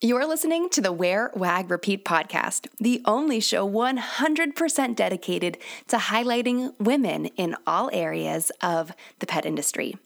You're 0.00 0.28
listening 0.28 0.68
to 0.70 0.80
the 0.80 0.92
Wear, 0.92 1.32
Wag, 1.34 1.72
Repeat 1.72 2.04
podcast, 2.04 2.68
the 2.78 3.02
only 3.04 3.40
show 3.40 3.68
100% 3.68 4.94
dedicated 4.94 5.58
to 5.88 5.96
highlighting 5.96 6.72
women 6.78 7.26
in 7.36 7.56
all 7.66 7.90
areas 7.92 8.52
of 8.62 8.92
the 9.18 9.26
pet 9.26 9.44
industry. 9.44 9.96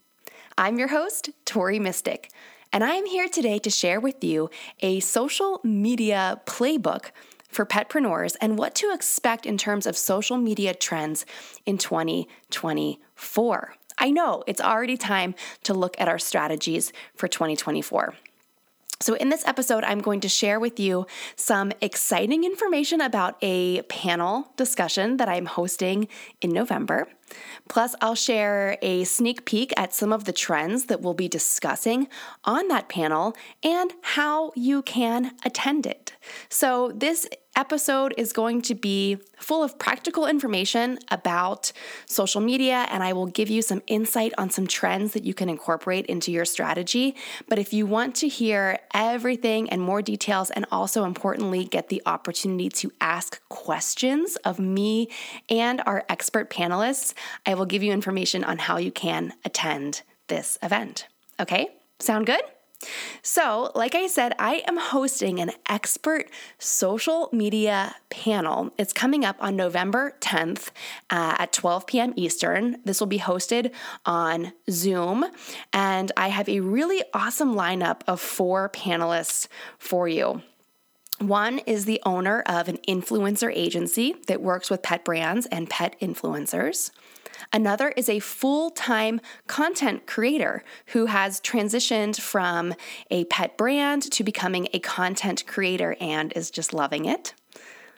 I'm 0.56 0.78
your 0.78 0.88
host, 0.88 1.28
Tori 1.44 1.78
Mistick, 1.78 2.30
and 2.72 2.82
I 2.82 2.94
am 2.94 3.04
here 3.04 3.28
today 3.28 3.58
to 3.58 3.68
share 3.68 4.00
with 4.00 4.24
you 4.24 4.48
a 4.80 5.00
social 5.00 5.60
media 5.62 6.40
playbook 6.46 7.10
for 7.50 7.66
petpreneurs 7.66 8.34
and 8.40 8.56
what 8.58 8.74
to 8.76 8.94
expect 8.94 9.44
in 9.44 9.58
terms 9.58 9.86
of 9.86 9.98
social 9.98 10.38
media 10.38 10.72
trends 10.72 11.26
in 11.66 11.76
2024. 11.76 13.74
I 13.98 14.10
know 14.10 14.42
it's 14.46 14.62
already 14.62 14.96
time 14.96 15.34
to 15.64 15.74
look 15.74 16.00
at 16.00 16.08
our 16.08 16.18
strategies 16.18 16.94
for 17.14 17.28
2024. 17.28 18.14
So, 19.02 19.14
in 19.14 19.30
this 19.30 19.44
episode, 19.48 19.82
I'm 19.82 20.00
going 20.00 20.20
to 20.20 20.28
share 20.28 20.60
with 20.60 20.78
you 20.78 21.08
some 21.34 21.72
exciting 21.80 22.44
information 22.44 23.00
about 23.00 23.36
a 23.42 23.82
panel 23.82 24.52
discussion 24.56 25.16
that 25.16 25.28
I'm 25.28 25.46
hosting 25.46 26.06
in 26.40 26.52
November. 26.52 27.08
Plus, 27.68 27.96
I'll 28.00 28.14
share 28.14 28.78
a 28.80 29.02
sneak 29.02 29.44
peek 29.44 29.72
at 29.76 29.92
some 29.92 30.12
of 30.12 30.22
the 30.24 30.32
trends 30.32 30.84
that 30.84 31.00
we'll 31.00 31.14
be 31.14 31.26
discussing 31.26 32.06
on 32.44 32.68
that 32.68 32.88
panel 32.88 33.36
and 33.64 33.92
how 34.02 34.52
you 34.54 34.82
can 34.82 35.32
attend 35.44 35.84
it. 35.84 36.14
So, 36.48 36.92
this 36.94 37.26
episode 37.56 38.14
is 38.16 38.32
going 38.32 38.62
to 38.62 38.74
be 38.74 39.18
full 39.36 39.62
of 39.62 39.78
practical 39.78 40.26
information 40.26 40.98
about 41.10 41.72
social 42.06 42.40
media, 42.40 42.86
and 42.90 43.02
I 43.02 43.12
will 43.12 43.26
give 43.26 43.50
you 43.50 43.62
some 43.62 43.82
insight 43.86 44.32
on 44.38 44.50
some 44.50 44.66
trends 44.66 45.12
that 45.12 45.24
you 45.24 45.34
can 45.34 45.48
incorporate 45.48 46.06
into 46.06 46.32
your 46.32 46.44
strategy. 46.44 47.14
But 47.48 47.58
if 47.58 47.72
you 47.72 47.86
want 47.86 48.14
to 48.16 48.28
hear 48.28 48.78
everything 48.94 49.68
and 49.70 49.80
more 49.80 50.02
details, 50.02 50.50
and 50.50 50.66
also 50.70 51.04
importantly, 51.04 51.64
get 51.64 51.88
the 51.88 52.02
opportunity 52.06 52.68
to 52.70 52.92
ask 53.00 53.40
questions 53.48 54.36
of 54.44 54.58
me 54.58 55.08
and 55.48 55.82
our 55.86 56.04
expert 56.08 56.50
panelists, 56.50 57.14
I 57.44 57.54
will 57.54 57.66
give 57.66 57.82
you 57.82 57.92
information 57.92 58.44
on 58.44 58.58
how 58.58 58.76
you 58.76 58.92
can 58.92 59.34
attend 59.44 60.02
this 60.28 60.58
event. 60.62 61.06
Okay, 61.40 61.68
sound 61.98 62.26
good? 62.26 62.42
So, 63.22 63.70
like 63.74 63.94
I 63.94 64.06
said, 64.06 64.34
I 64.38 64.62
am 64.66 64.76
hosting 64.76 65.40
an 65.40 65.52
expert 65.68 66.28
social 66.58 67.28
media 67.32 67.96
panel. 68.10 68.72
It's 68.78 68.92
coming 68.92 69.24
up 69.24 69.36
on 69.40 69.56
November 69.56 70.16
10th 70.20 70.68
uh, 71.10 71.36
at 71.38 71.52
12 71.52 71.86
p.m. 71.86 72.12
Eastern. 72.16 72.78
This 72.84 73.00
will 73.00 73.06
be 73.06 73.18
hosted 73.18 73.72
on 74.04 74.52
Zoom, 74.70 75.24
and 75.72 76.12
I 76.16 76.28
have 76.28 76.48
a 76.48 76.60
really 76.60 77.02
awesome 77.14 77.54
lineup 77.54 78.00
of 78.06 78.20
four 78.20 78.68
panelists 78.70 79.48
for 79.78 80.08
you. 80.08 80.42
One 81.18 81.58
is 81.60 81.84
the 81.84 82.00
owner 82.04 82.42
of 82.46 82.68
an 82.68 82.78
influencer 82.88 83.52
agency 83.54 84.16
that 84.26 84.42
works 84.42 84.70
with 84.70 84.82
pet 84.82 85.04
brands 85.04 85.46
and 85.46 85.70
pet 85.70 85.94
influencers. 86.00 86.90
Another 87.52 87.88
is 87.90 88.08
a 88.08 88.18
full 88.18 88.70
time 88.70 89.20
content 89.46 90.06
creator 90.06 90.64
who 90.86 91.06
has 91.06 91.40
transitioned 91.40 92.20
from 92.20 92.74
a 93.10 93.24
pet 93.24 93.56
brand 93.56 94.02
to 94.12 94.24
becoming 94.24 94.68
a 94.72 94.78
content 94.78 95.46
creator 95.46 95.96
and 96.00 96.32
is 96.34 96.50
just 96.50 96.72
loving 96.72 97.04
it. 97.04 97.34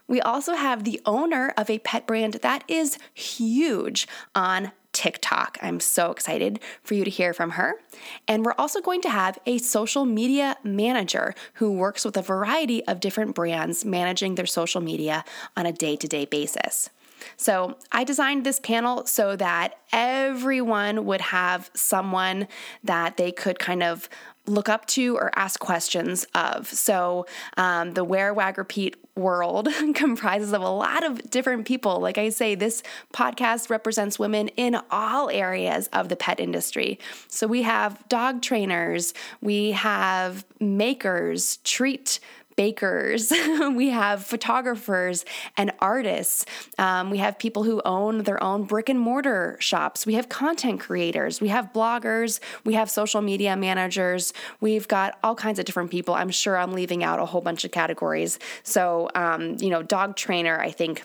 We 0.06 0.20
also 0.20 0.54
have 0.54 0.84
the 0.84 1.00
owner 1.06 1.54
of 1.56 1.70
a 1.70 1.78
pet 1.78 2.06
brand 2.06 2.34
that 2.34 2.62
is 2.68 2.98
huge 3.14 4.06
on 4.34 4.72
TikTok. 4.92 5.58
I'm 5.60 5.80
so 5.80 6.10
excited 6.10 6.60
for 6.82 6.94
you 6.94 7.04
to 7.04 7.10
hear 7.10 7.34
from 7.34 7.50
her. 7.50 7.74
And 8.28 8.44
we're 8.44 8.54
also 8.56 8.80
going 8.80 9.00
to 9.02 9.10
have 9.10 9.38
a 9.44 9.58
social 9.58 10.04
media 10.04 10.56
manager 10.62 11.34
who 11.54 11.72
works 11.72 12.04
with 12.04 12.16
a 12.16 12.22
variety 12.22 12.84
of 12.84 13.00
different 13.00 13.34
brands 13.34 13.84
managing 13.84 14.36
their 14.36 14.46
social 14.46 14.80
media 14.80 15.24
on 15.56 15.66
a 15.66 15.72
day 15.72 15.96
to 15.96 16.06
day 16.06 16.26
basis. 16.26 16.90
So 17.36 17.77
I 17.92 18.05
designed 18.05 18.44
this 18.44 18.61
panel 18.61 19.07
so 19.07 19.36
that 19.36 19.74
everyone 19.92 21.05
would 21.05 21.20
have 21.20 21.70
someone 21.74 22.48
that 22.83 23.17
they 23.17 23.33
could 23.33 23.58
kind 23.58 23.83
of 23.83 24.08
look 24.46 24.68
up 24.68 24.85
to 24.86 25.17
or 25.17 25.30
ask 25.39 25.58
questions 25.58 26.27
of. 26.34 26.67
So 26.68 27.27
um, 27.57 27.95
the 27.95 28.05
Wear, 28.05 28.34
Wag, 28.34 28.58
Repeat 28.58 28.96
world 29.17 29.68
comprises 29.95 30.52
of 30.52 30.61
a 30.61 30.68
lot 30.68 31.05
of 31.05 31.30
different 31.30 31.67
people. 31.67 32.01
Like 32.01 32.18
I 32.18 32.29
say, 32.30 32.55
this 32.55 32.83
podcast 33.13 33.70
represents 33.70 34.18
women 34.18 34.48
in 34.48 34.77
all 34.90 35.30
areas 35.30 35.89
of 35.92 36.08
the 36.08 36.17
pet 36.17 36.40
industry. 36.40 36.98
So 37.29 37.46
we 37.46 37.63
have 37.63 38.07
dog 38.08 38.42
trainers, 38.42 39.14
we 39.40 39.73
have 39.73 40.45
makers, 40.61 41.58
treat 41.58 42.18
bakers, 42.56 43.32
we 43.74 43.90
have 43.90 44.24
photographers 44.24 45.24
and 45.56 45.72
artists. 45.80 46.46
Um, 46.78 47.10
we 47.10 47.18
have 47.18 47.38
people 47.38 47.64
who 47.64 47.80
own 47.84 48.24
their 48.24 48.42
own 48.42 48.64
brick 48.64 48.88
and 48.88 48.98
mortar 48.98 49.56
shops. 49.60 50.06
We 50.06 50.14
have 50.14 50.28
content 50.28 50.80
creators. 50.80 51.40
We 51.40 51.48
have 51.48 51.72
bloggers. 51.72 52.40
We 52.64 52.74
have 52.74 52.90
social 52.90 53.20
media 53.20 53.56
managers. 53.56 54.32
We've 54.60 54.88
got 54.88 55.18
all 55.22 55.34
kinds 55.34 55.58
of 55.58 55.64
different 55.64 55.90
people. 55.90 56.14
I'm 56.14 56.30
sure 56.30 56.56
I'm 56.56 56.72
leaving 56.72 57.04
out 57.04 57.18
a 57.18 57.26
whole 57.26 57.40
bunch 57.40 57.64
of 57.64 57.70
categories. 57.70 58.38
So, 58.62 59.10
um, 59.14 59.56
you 59.58 59.70
know, 59.70 59.82
dog 59.82 60.16
trainer, 60.16 60.60
I 60.60 60.70
think 60.70 61.04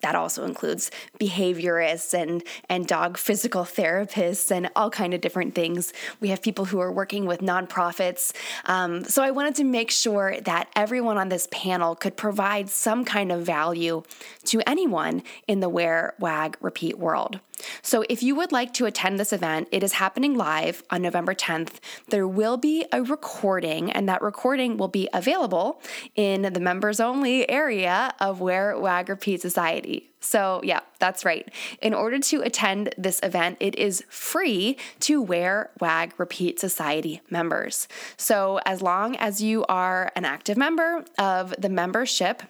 that 0.00 0.14
also 0.14 0.44
includes 0.44 0.90
behaviorists 1.20 2.14
and 2.14 2.42
and 2.68 2.86
dog 2.86 3.18
physical 3.18 3.64
therapists 3.64 4.50
and 4.50 4.70
all 4.76 4.90
kind 4.90 5.14
of 5.14 5.20
different 5.20 5.54
things. 5.54 5.92
We 6.20 6.28
have 6.28 6.42
people 6.42 6.66
who 6.66 6.80
are 6.80 6.92
working 6.92 7.26
with 7.26 7.40
nonprofits. 7.40 8.32
Um, 8.64 9.04
so 9.04 9.22
I 9.22 9.30
wanted 9.30 9.54
to 9.56 9.64
make 9.64 9.90
sure 9.90 10.40
that 10.42 10.68
everyone 10.76 11.18
on 11.18 11.28
this 11.28 11.48
panel 11.50 11.94
could 11.94 12.16
provide 12.16 12.68
some 12.68 13.04
kind 13.04 13.32
of 13.32 13.42
value 13.42 14.02
to 14.44 14.60
anyone 14.66 15.22
in 15.46 15.60
the 15.60 15.68
wear, 15.68 16.14
wag, 16.18 16.56
repeat 16.60 16.98
world. 16.98 17.40
So 17.82 18.04
if 18.08 18.22
you 18.22 18.34
would 18.34 18.52
like 18.52 18.72
to 18.74 18.86
attend 18.86 19.18
this 19.18 19.32
event, 19.32 19.68
it 19.72 19.82
is 19.82 19.94
happening 19.94 20.36
live 20.36 20.82
on 20.90 21.02
November 21.02 21.34
10th. 21.34 21.78
There 22.08 22.28
will 22.28 22.56
be 22.56 22.86
a 22.92 23.02
recording, 23.02 23.90
and 23.90 24.08
that 24.08 24.22
recording 24.22 24.76
will 24.76 24.88
be 24.88 25.08
available 25.12 25.80
in 26.14 26.52
the 26.52 26.60
members 26.60 27.00
only 27.00 27.48
area 27.48 28.14
of 28.20 28.40
Wear 28.40 28.78
Wag 28.78 29.08
Repeat 29.08 29.40
Society. 29.40 30.10
So, 30.20 30.60
yeah, 30.64 30.80
that's 30.98 31.24
right. 31.24 31.48
In 31.80 31.94
order 31.94 32.18
to 32.18 32.42
attend 32.42 32.94
this 32.98 33.20
event, 33.22 33.56
it 33.60 33.76
is 33.76 34.02
free 34.08 34.76
to 35.00 35.22
Wear 35.22 35.70
Wag 35.80 36.12
Repeat 36.18 36.58
Society 36.58 37.20
members. 37.30 37.86
So, 38.16 38.58
as 38.66 38.82
long 38.82 39.16
as 39.16 39.40
you 39.40 39.64
are 39.66 40.10
an 40.16 40.24
active 40.24 40.56
member 40.56 41.04
of 41.18 41.54
the 41.56 41.68
membership, 41.68 42.42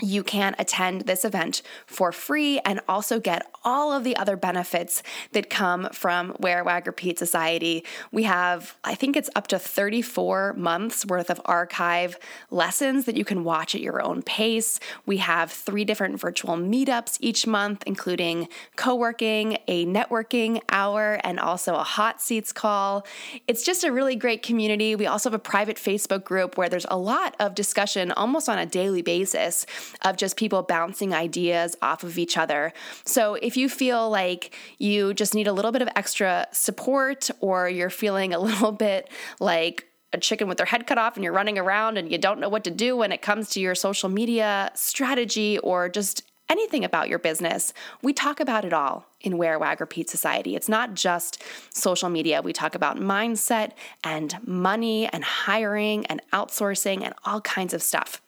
you 0.00 0.22
can 0.22 0.54
attend 0.58 1.02
this 1.02 1.24
event 1.24 1.62
for 1.86 2.12
free 2.12 2.58
and 2.64 2.80
also 2.88 3.20
get 3.20 3.50
all 3.64 3.92
of 3.92 4.04
the 4.04 4.16
other 4.16 4.36
benefits 4.36 5.02
that 5.32 5.50
come 5.50 5.88
from 5.92 6.34
Wear 6.40 6.64
Wag 6.64 6.86
Repeat 6.86 7.18
Society. 7.18 7.84
We 8.10 8.22
have, 8.24 8.76
I 8.84 8.94
think 8.94 9.16
it's 9.16 9.30
up 9.36 9.46
to 9.48 9.58
34 9.58 10.54
months 10.54 11.04
worth 11.04 11.30
of 11.30 11.40
archive 11.44 12.18
lessons 12.50 13.04
that 13.04 13.16
you 13.16 13.24
can 13.24 13.44
watch 13.44 13.74
at 13.74 13.80
your 13.80 14.02
own 14.02 14.22
pace. 14.22 14.80
We 15.06 15.18
have 15.18 15.50
three 15.50 15.84
different 15.84 16.20
virtual 16.20 16.56
meetups 16.56 17.18
each 17.20 17.46
month, 17.46 17.82
including 17.86 18.48
co 18.76 18.94
working, 18.94 19.58
a 19.68 19.84
networking 19.86 20.62
hour, 20.70 21.20
and 21.22 21.38
also 21.38 21.74
a 21.74 21.82
hot 21.82 22.20
seats 22.22 22.52
call. 22.52 23.06
It's 23.46 23.64
just 23.64 23.84
a 23.84 23.92
really 23.92 24.16
great 24.16 24.42
community. 24.42 24.96
We 24.96 25.06
also 25.06 25.30
have 25.30 25.34
a 25.34 25.42
private 25.42 25.76
Facebook 25.76 26.24
group 26.24 26.56
where 26.56 26.68
there's 26.68 26.86
a 26.88 26.96
lot 26.96 27.36
of 27.38 27.54
discussion 27.54 28.12
almost 28.12 28.48
on 28.48 28.58
a 28.58 28.66
daily 28.66 29.02
basis 29.02 29.66
of 30.02 30.16
just 30.16 30.36
people 30.36 30.62
bouncing 30.62 31.14
ideas 31.14 31.76
off 31.82 32.02
of 32.02 32.18
each 32.18 32.36
other. 32.36 32.72
So 33.04 33.34
if 33.34 33.56
you 33.56 33.68
feel 33.68 34.10
like 34.10 34.54
you 34.78 35.14
just 35.14 35.34
need 35.34 35.46
a 35.46 35.52
little 35.52 35.72
bit 35.72 35.82
of 35.82 35.88
extra 35.96 36.46
support 36.52 37.30
or 37.40 37.68
you're 37.68 37.90
feeling 37.90 38.34
a 38.34 38.38
little 38.38 38.72
bit 38.72 39.08
like 39.38 39.86
a 40.12 40.18
chicken 40.18 40.48
with 40.48 40.56
their 40.56 40.66
head 40.66 40.86
cut 40.86 40.98
off 40.98 41.16
and 41.16 41.24
you're 41.24 41.32
running 41.32 41.58
around 41.58 41.96
and 41.96 42.10
you 42.10 42.18
don't 42.18 42.40
know 42.40 42.48
what 42.48 42.64
to 42.64 42.70
do 42.70 42.96
when 42.96 43.12
it 43.12 43.22
comes 43.22 43.50
to 43.50 43.60
your 43.60 43.74
social 43.74 44.08
media 44.08 44.70
strategy 44.74 45.58
or 45.58 45.88
just 45.88 46.24
anything 46.50 46.84
about 46.84 47.08
your 47.08 47.18
business, 47.20 47.72
we 48.02 48.12
talk 48.12 48.40
about 48.40 48.64
it 48.64 48.72
all 48.72 49.06
in 49.20 49.38
Wear 49.38 49.58
Wag 49.58 49.80
Repeat 49.80 50.10
Society. 50.10 50.56
It's 50.56 50.68
not 50.68 50.94
just 50.94 51.42
social 51.72 52.08
media. 52.08 52.42
We 52.42 52.52
talk 52.52 52.74
about 52.74 52.98
mindset 52.98 53.72
and 54.02 54.36
money 54.46 55.06
and 55.06 55.22
hiring 55.22 56.04
and 56.06 56.20
outsourcing 56.32 57.04
and 57.04 57.14
all 57.24 57.40
kinds 57.42 57.72
of 57.72 57.82
stuff. 57.82 58.20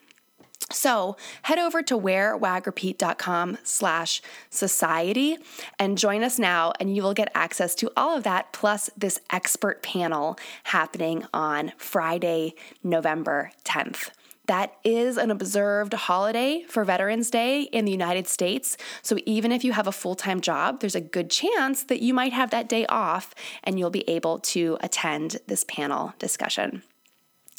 So 0.73 1.17
head 1.43 1.59
over 1.59 1.83
to 1.83 1.99
wearwagrepeat.com 1.99 3.59
slash 3.63 4.23
society 4.51 5.39
and 5.79 5.99
join 5.99 6.23
us 6.23 6.39
now 6.39 6.73
and 6.81 6.95
you 6.95 7.03
will 7.03 7.15
get 7.15 7.31
access 7.35 7.75
to 7.77 7.91
all 7.97 8.17
of 8.17 8.25
that 8.25 8.53
plus 8.53 8.91
this 8.97 9.21
expert 9.31 9.83
panel 9.83 10.39
happening 10.65 11.25
on 11.33 11.73
Friday, 11.77 12.55
November 12.83 13.53
10th. 13.65 14.11
That 14.47 14.75
is 14.83 15.19
an 15.19 15.31
observed 15.31 15.95
holiday 15.95 16.65
for 16.69 16.85
Veterans 16.85 17.31
Day 17.31 17.63
in 17.63 17.85
the 17.85 17.93
United 17.93 18.27
States. 18.27 18.77
So 19.01 19.17
even 19.25 19.53
if 19.53 19.63
you 19.63 19.73
have 19.73 19.87
a 19.87 19.93
full 19.93 20.17
time 20.17 20.41
job, 20.41 20.81
there's 20.81 20.97
a 20.97 21.01
good 21.01 21.31
chance 21.31 21.85
that 21.85 22.03
you 22.03 22.13
might 22.13 22.33
have 22.33 22.51
that 22.51 22.69
day 22.69 22.85
off 22.87 23.35
and 23.63 23.79
you'll 23.79 23.91
be 23.91 24.09
able 24.09 24.41
to 24.41 24.79
attend 24.81 25.39
this 25.47 25.65
panel 25.65 26.15
discussion. 26.19 26.83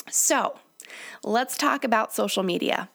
So, 0.10 0.60
let's 1.24 1.58
talk 1.58 1.86
about 1.86 2.14
social 2.14 2.44
media. 2.44 2.90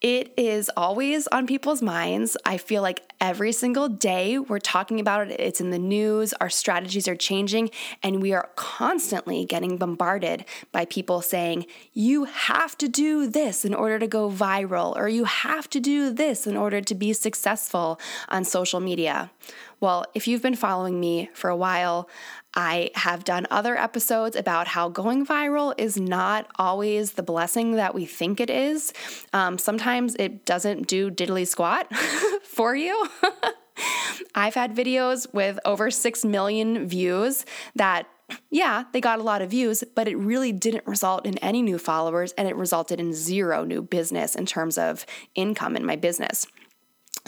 It 0.00 0.32
is 0.36 0.70
always 0.76 1.26
on 1.28 1.48
people's 1.48 1.82
minds. 1.82 2.36
I 2.44 2.56
feel 2.56 2.82
like 2.82 3.02
every 3.20 3.50
single 3.50 3.88
day 3.88 4.38
we're 4.38 4.60
talking 4.60 5.00
about 5.00 5.28
it. 5.28 5.40
It's 5.40 5.60
in 5.60 5.70
the 5.70 5.78
news, 5.78 6.32
our 6.34 6.48
strategies 6.48 7.08
are 7.08 7.16
changing, 7.16 7.70
and 8.00 8.22
we 8.22 8.32
are 8.32 8.48
constantly 8.54 9.44
getting 9.44 9.76
bombarded 9.76 10.44
by 10.70 10.84
people 10.84 11.20
saying, 11.20 11.66
you 11.94 12.24
have 12.24 12.78
to 12.78 12.86
do 12.86 13.26
this 13.26 13.64
in 13.64 13.74
order 13.74 13.98
to 13.98 14.06
go 14.06 14.30
viral, 14.30 14.94
or 14.96 15.08
you 15.08 15.24
have 15.24 15.68
to 15.70 15.80
do 15.80 16.12
this 16.12 16.46
in 16.46 16.56
order 16.56 16.80
to 16.80 16.94
be 16.94 17.12
successful 17.12 17.98
on 18.28 18.44
social 18.44 18.78
media. 18.78 19.32
Well, 19.80 20.04
if 20.14 20.26
you've 20.26 20.42
been 20.42 20.56
following 20.56 20.98
me 20.98 21.30
for 21.34 21.50
a 21.50 21.56
while, 21.56 22.08
I 22.54 22.90
have 22.94 23.22
done 23.22 23.46
other 23.50 23.76
episodes 23.76 24.34
about 24.34 24.66
how 24.66 24.88
going 24.88 25.24
viral 25.24 25.72
is 25.78 25.96
not 25.96 26.48
always 26.58 27.12
the 27.12 27.22
blessing 27.22 27.72
that 27.72 27.94
we 27.94 28.04
think 28.04 28.40
it 28.40 28.50
is. 28.50 28.92
Um, 29.32 29.56
sometimes 29.58 30.16
it 30.16 30.44
doesn't 30.44 30.88
do 30.88 31.10
diddly 31.10 31.46
squat 31.46 31.94
for 32.42 32.74
you. 32.74 33.08
I've 34.34 34.54
had 34.54 34.74
videos 34.74 35.32
with 35.32 35.60
over 35.64 35.90
6 35.90 36.24
million 36.24 36.88
views 36.88 37.44
that 37.76 38.08
yeah, 38.50 38.84
they 38.92 39.00
got 39.00 39.20
a 39.20 39.22
lot 39.22 39.40
of 39.40 39.50
views, 39.50 39.82
but 39.94 40.06
it 40.06 40.16
really 40.16 40.52
didn't 40.52 40.86
result 40.86 41.24
in 41.24 41.38
any 41.38 41.62
new 41.62 41.78
followers 41.78 42.32
and 42.32 42.46
it 42.46 42.56
resulted 42.56 43.00
in 43.00 43.14
zero 43.14 43.64
new 43.64 43.80
business 43.80 44.34
in 44.34 44.44
terms 44.44 44.76
of 44.76 45.06
income 45.34 45.76
in 45.76 45.86
my 45.86 45.96
business. 45.96 46.46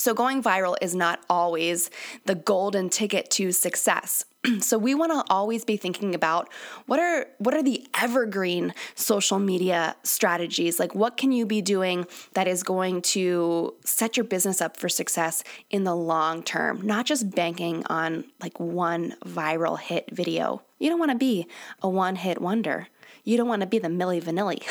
So, 0.00 0.14
going 0.14 0.42
viral 0.42 0.76
is 0.80 0.94
not 0.94 1.20
always 1.28 1.90
the 2.24 2.34
golden 2.34 2.88
ticket 2.88 3.28
to 3.32 3.52
success. 3.52 4.24
so 4.60 4.78
we 4.78 4.94
want 4.94 5.12
to 5.12 5.30
always 5.30 5.62
be 5.62 5.76
thinking 5.76 6.14
about 6.14 6.50
what 6.86 6.98
are 6.98 7.26
what 7.36 7.52
are 7.52 7.62
the 7.62 7.86
evergreen 8.00 8.72
social 8.94 9.38
media 9.38 9.94
strategies? 10.02 10.80
Like 10.80 10.94
what 10.94 11.18
can 11.18 11.32
you 11.32 11.44
be 11.44 11.60
doing 11.60 12.06
that 12.32 12.48
is 12.48 12.62
going 12.62 13.02
to 13.02 13.74
set 13.84 14.16
your 14.16 14.24
business 14.24 14.62
up 14.62 14.78
for 14.78 14.88
success 14.88 15.44
in 15.68 15.84
the 15.84 15.94
long 15.94 16.42
term? 16.42 16.80
Not 16.80 17.04
just 17.04 17.34
banking 17.34 17.84
on 17.90 18.24
like 18.40 18.58
one 18.58 19.16
viral 19.26 19.78
hit 19.78 20.08
video. 20.10 20.62
You 20.78 20.88
don't 20.88 20.98
want 20.98 21.10
to 21.10 21.18
be 21.18 21.46
a 21.82 21.90
one 21.90 22.16
hit 22.16 22.40
wonder. 22.40 22.88
You 23.24 23.36
don't 23.36 23.48
want 23.48 23.60
to 23.60 23.66
be 23.66 23.78
the 23.78 23.88
Milli 23.88 24.22
Vanilli 24.22 24.62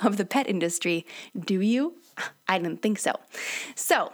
of 0.04 0.16
the 0.16 0.24
pet 0.24 0.48
industry 0.48 1.06
do 1.38 1.60
you? 1.60 1.94
I 2.48 2.58
didn't 2.58 2.82
think 2.82 2.98
so. 2.98 3.14
So 3.74 4.12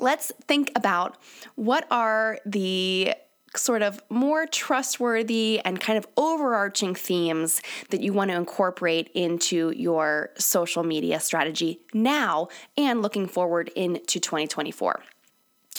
let's 0.00 0.32
think 0.46 0.70
about 0.76 1.16
what 1.54 1.86
are 1.90 2.38
the 2.46 3.14
sort 3.56 3.82
of 3.82 4.02
more 4.10 4.46
trustworthy 4.46 5.60
and 5.64 5.80
kind 5.80 5.96
of 5.96 6.06
overarching 6.16 6.94
themes 6.94 7.62
that 7.90 8.00
you 8.00 8.12
want 8.12 8.30
to 8.30 8.36
incorporate 8.36 9.10
into 9.14 9.70
your 9.70 10.30
social 10.36 10.82
media 10.82 11.20
strategy 11.20 11.80
now 11.92 12.48
and 12.76 13.02
looking 13.02 13.26
forward 13.26 13.68
into 13.76 14.18
2024. 14.18 15.00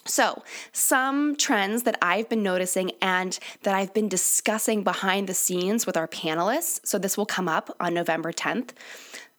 So, 0.08 0.44
some 0.72 1.36
trends 1.36 1.82
that 1.84 1.98
I've 2.00 2.30
been 2.30 2.44
noticing 2.44 2.92
and 3.02 3.38
that 3.64 3.74
I've 3.74 3.92
been 3.92 4.08
discussing 4.08 4.84
behind 4.84 5.28
the 5.28 5.34
scenes 5.34 5.88
with 5.88 5.98
our 5.98 6.08
panelists. 6.08 6.86
So, 6.86 7.00
this 7.00 7.18
will 7.18 7.26
come 7.26 7.48
up 7.48 7.76
on 7.80 7.96
November 7.96 8.32
10th. 8.32 8.72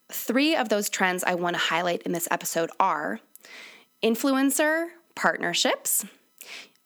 Three 0.08 0.56
of 0.56 0.69
those 0.69 0.88
trends 0.88 1.23
I 1.23 1.37
want 1.37 1.55
to 1.55 1.62
highlight 1.62 2.02
in 2.02 2.11
this 2.11 2.26
episode 2.32 2.70
are 2.81 3.20
influencer 4.06 4.90
partnerships, 5.16 6.04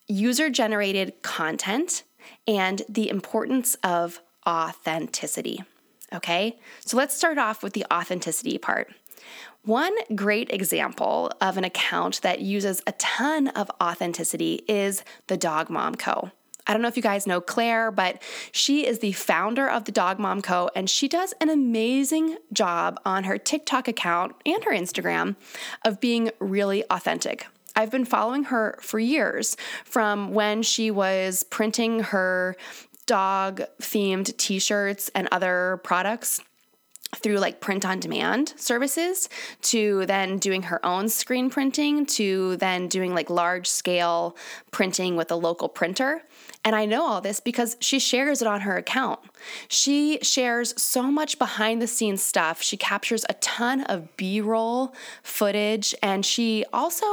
user 0.09 0.49
generated 0.49 1.21
content, 1.21 2.03
and 2.49 2.81
the 2.89 3.11
importance 3.11 3.75
of 3.85 4.23
authenticity. 4.49 5.63
Okay, 6.15 6.59
so 6.81 6.97
let's 6.97 7.15
start 7.15 7.37
off 7.37 7.63
with 7.63 7.75
the 7.75 7.85
authenticity 7.93 8.57
part. 8.57 8.91
One 9.65 9.93
great 10.15 10.51
example 10.51 11.31
of 11.43 11.59
an 11.59 11.65
account 11.65 12.23
that 12.23 12.41
uses 12.41 12.83
a 12.87 12.93
ton 12.93 13.49
of 13.49 13.71
authenticity 13.83 14.63
is 14.67 15.05
the 15.27 15.37
Dog 15.37 15.69
Mom 15.69 15.97
Co. 15.97 16.31
I 16.67 16.73
don't 16.73 16.83
know 16.83 16.89
if 16.89 16.97
you 16.97 17.03
guys 17.03 17.27
know 17.27 17.41
Claire, 17.41 17.91
but 17.91 18.23
she 18.53 18.87
is 18.87 18.99
the 18.99 19.13
founder 19.13 19.69
of 19.69 19.85
the 19.85 19.93
Dog 19.93 20.19
Mom 20.19 20.43
Co. 20.43 20.71
and 20.75 20.89
she 20.89 21.09
does 21.09 21.35
an 21.41 21.49
amazing 21.49 22.37
job 22.53 23.01
on 23.05 23.25
her 23.25 23.39
TikTok 23.39 23.89
account 23.89 24.35
and 24.47 24.63
her 24.65 24.73
Instagram 24.73 25.37
of 25.85 26.01
being 26.01 26.31
really 26.39 26.85
authentic. 26.91 27.47
I've 27.77 27.91
been 27.91 28.05
following 28.05 28.45
her 28.45 28.79
for 28.83 28.99
years 28.99 29.57
from 29.85 30.35
when 30.35 30.63
she 30.63 30.91
was 30.91 31.45
printing 31.45 32.01
her 32.01 32.57
dog 33.07 33.63
themed 33.81 34.37
t 34.37 34.59
shirts 34.59 35.11
and 35.15 35.29
other 35.33 35.81
products 35.83 36.41
through 37.17 37.39
like 37.39 37.61
print 37.61 37.85
on 37.85 37.99
demand 37.99 38.55
services 38.57 39.29
to 39.63 40.07
then 40.07 40.39
doing 40.39 40.63
her 40.65 40.85
own 40.87 41.09
screen 41.09 41.51
printing 41.51 42.07
to 42.07 42.57
then 42.57 42.89
doing 42.89 43.15
like 43.15 43.29
large 43.29 43.67
scale 43.67 44.37
printing 44.71 45.17
with 45.17 45.31
a 45.31 45.37
local 45.37 45.69
printer. 45.69 46.23
And 46.63 46.77
I 46.77 46.85
know 46.85 47.07
all 47.07 47.23
this 47.23 47.41
because 47.41 47.77
she 47.81 47.99
shares 47.99 48.43
it 48.43 48.49
on 48.49 48.61
her 48.61 48.77
account. 48.77 49.19
She 49.69 50.19
shares 50.21 50.75
so 50.81 51.05
much 51.05 51.39
behind 51.39 51.81
the 51.81 51.87
scenes 51.87 52.23
stuff. 52.23 52.61
She 52.61 52.77
captures 52.77 53.25
a 53.31 53.35
ton 53.35 53.83
of 53.85 54.15
B 54.19 54.43
roll 54.43 54.95
footage, 55.23 55.95
and 56.03 56.25
she 56.25 56.67
also 56.71 57.07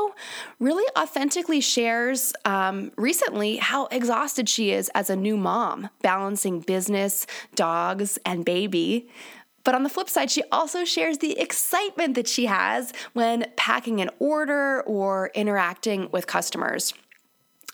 really 0.60 0.86
authentically 0.98 1.62
shares 1.62 2.34
um, 2.44 2.92
recently 2.98 3.56
how 3.56 3.86
exhausted 3.86 4.50
she 4.50 4.72
is 4.72 4.90
as 4.94 5.10
a 5.10 5.16
new 5.16 5.38
mom, 5.38 5.90
balancing 6.02 6.60
business, 6.60 7.26
dogs, 7.56 8.20
and 8.26 8.44
baby. 8.44 9.08
But 9.68 9.76
on 9.76 9.84
the 9.84 9.90
flip 9.90 10.08
side, 10.10 10.32
she 10.32 10.44
also 10.50 10.86
shares 10.86 11.18
the 11.18 11.38
excitement 11.38 12.16
that 12.16 12.26
she 12.26 12.46
has 12.46 12.94
when 13.12 13.52
packing 13.58 14.00
an 14.00 14.10
order 14.18 14.82
or 14.84 15.30
interacting 15.36 16.08
with 16.10 16.26
customers. 16.26 16.94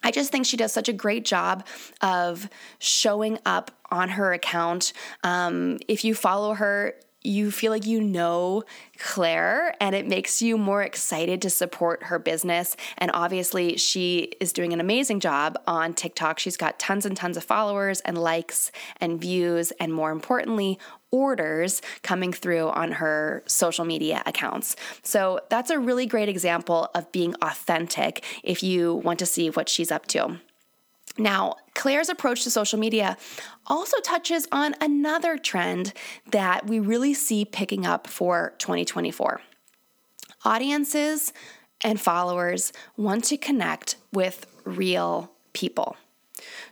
I 0.02 0.10
just 0.10 0.32
think 0.32 0.48
she 0.48 0.58
does 0.58 0.74
such 0.74 0.90
a 0.90 0.94
great 0.94 1.24
job 1.24 1.68
of 2.02 2.50
showing 2.80 3.38
up 3.46 3.70
on 3.92 4.10
her 4.10 4.34
account. 4.34 4.92
Um, 5.24 5.78
if 5.88 6.04
you 6.04 6.16
follow 6.16 6.56
her, 6.56 6.96
you 7.24 7.52
feel 7.52 7.72
like 7.72 7.86
you 7.86 8.02
know 8.02 8.64
Claire 8.98 9.76
and 9.80 9.96
it 9.96 10.08
makes 10.08 10.42
you 10.42 10.58
more 10.58 10.84
excited 10.84 11.42
to 11.42 11.50
support 11.50 12.04
her 12.04 12.20
business. 12.20 12.76
And 12.98 13.12
obviously, 13.14 13.78
she 13.78 14.34
is 14.40 14.54
doing 14.54 14.74
an 14.74 14.80
amazing 14.80 15.20
job 15.20 15.58
on 15.68 15.94
TikTok. 15.94 16.40
She's 16.40 16.58
got 16.58 16.80
tons 16.80 17.06
and 17.06 17.16
tons 17.16 17.38
of 17.38 17.44
followers 17.44 18.02
and 18.02 18.18
likes 18.18 18.72
and 19.00 19.20
views, 19.20 19.72
and 19.80 19.94
more 19.94 20.12
importantly, 20.12 20.80
orders 21.12 21.82
coming 22.02 22.34
through 22.34 22.70
on 22.70 22.94
her 22.94 23.44
social 23.46 23.86
media 23.86 24.24
accounts. 24.26 24.76
So 25.04 25.40
that's 25.50 25.70
a 25.70 25.80
really 25.80 26.06
great 26.06 26.28
example 26.28 26.90
of 26.96 27.12
being 27.12 27.36
authentic 27.42 28.24
if 28.44 28.64
you 28.64 28.96
want 28.96 29.20
to 29.20 29.26
see 29.26 29.50
what 29.50 29.70
she's 29.70 29.92
up 29.92 30.08
to. 30.08 30.40
Now, 31.18 31.56
Claire's 31.76 32.10
approach 32.10 32.44
to 32.44 32.52
social 32.52 32.80
media 32.80 33.18
also 33.68 34.00
touches 34.00 34.48
on 34.52 34.76
another 34.82 35.38
trend 35.38 35.94
that 36.32 36.68
we 36.68 36.80
really 36.80 37.14
see 37.14 37.46
picking 37.46 37.86
up 37.86 38.08
for 38.08 38.54
2024. 38.58 39.42
Audiences 40.44 41.32
and 41.84 42.02
followers 42.02 42.74
want 42.98 43.26
to 43.26 43.38
connect 43.38 43.96
with 44.12 44.48
real 44.64 45.32
people. 45.54 45.98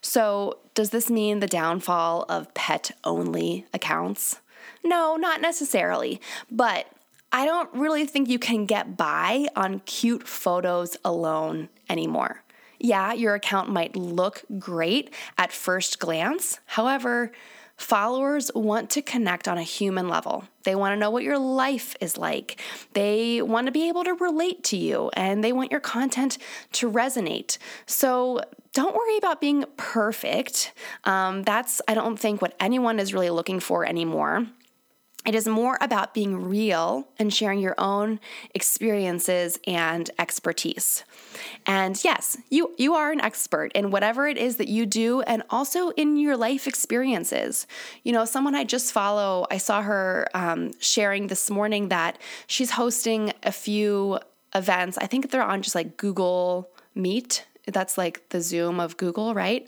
So, 0.01 0.57
does 0.73 0.89
this 0.89 1.09
mean 1.09 1.39
the 1.39 1.47
downfall 1.47 2.25
of 2.27 2.53
pet 2.53 2.91
only 3.03 3.65
accounts? 3.73 4.39
No, 4.83 5.15
not 5.15 5.41
necessarily, 5.41 6.19
but 6.49 6.87
I 7.31 7.45
don't 7.45 7.73
really 7.73 8.05
think 8.05 8.27
you 8.27 8.39
can 8.39 8.65
get 8.65 8.97
by 8.97 9.47
on 9.55 9.79
cute 9.81 10.27
photos 10.27 10.97
alone 11.05 11.69
anymore. 11.89 12.43
Yeah, 12.83 13.13
your 13.13 13.35
account 13.35 13.69
might 13.69 13.95
look 13.95 14.43
great 14.57 15.13
at 15.37 15.51
first 15.51 15.99
glance. 15.99 16.59
However, 16.65 17.31
followers 17.77 18.49
want 18.55 18.89
to 18.91 19.03
connect 19.03 19.47
on 19.47 19.59
a 19.59 19.63
human 19.63 20.07
level. 20.07 20.45
They 20.63 20.73
want 20.73 20.93
to 20.93 20.99
know 20.99 21.11
what 21.11 21.23
your 21.23 21.37
life 21.37 21.95
is 22.01 22.17
like. 22.17 22.59
They 22.93 23.41
want 23.41 23.67
to 23.67 23.71
be 23.71 23.87
able 23.87 24.03
to 24.03 24.13
relate 24.13 24.63
to 24.65 24.77
you 24.77 25.11
and 25.13 25.43
they 25.43 25.53
want 25.53 25.69
your 25.69 25.79
content 25.79 26.39
to 26.73 26.91
resonate. 26.91 27.59
So 27.85 28.41
don't 28.73 28.95
worry 28.95 29.17
about 29.17 29.41
being 29.41 29.65
perfect. 29.77 30.73
Um, 31.03 31.43
that's, 31.43 31.81
I 31.87 31.93
don't 31.93 32.17
think, 32.17 32.41
what 32.41 32.55
anyone 32.59 32.99
is 32.99 33.13
really 33.13 33.29
looking 33.29 33.59
for 33.59 33.85
anymore. 33.85 34.47
It 35.23 35.35
is 35.35 35.47
more 35.47 35.77
about 35.81 36.15
being 36.15 36.49
real 36.49 37.07
and 37.19 37.31
sharing 37.31 37.59
your 37.59 37.75
own 37.77 38.19
experiences 38.55 39.59
and 39.67 40.09
expertise. 40.17 41.03
And 41.67 42.03
yes, 42.03 42.37
you 42.49 42.73
you 42.79 42.95
are 42.95 43.11
an 43.11 43.21
expert 43.21 43.71
in 43.73 43.91
whatever 43.91 44.27
it 44.27 44.37
is 44.37 44.57
that 44.57 44.67
you 44.67 44.87
do 44.87 45.21
and 45.21 45.43
also 45.51 45.89
in 45.91 46.17
your 46.17 46.35
life 46.35 46.65
experiences. 46.65 47.67
You 48.03 48.13
know, 48.13 48.25
someone 48.25 48.55
I 48.55 48.63
just 48.63 48.91
follow, 48.91 49.45
I 49.51 49.57
saw 49.57 49.83
her 49.83 50.27
um, 50.33 50.71
sharing 50.79 51.27
this 51.27 51.51
morning 51.51 51.89
that 51.89 52.17
she's 52.47 52.71
hosting 52.71 53.31
a 53.43 53.51
few 53.51 54.17
events. 54.55 54.97
I 54.97 55.05
think 55.05 55.29
they're 55.29 55.43
on 55.43 55.61
just 55.61 55.75
like 55.75 55.97
Google 55.97 56.69
Meet 56.95 57.45
that's 57.67 57.97
like 57.97 58.27
the 58.29 58.41
Zoom 58.41 58.79
of 58.79 58.97
Google, 58.97 59.33
right? 59.35 59.67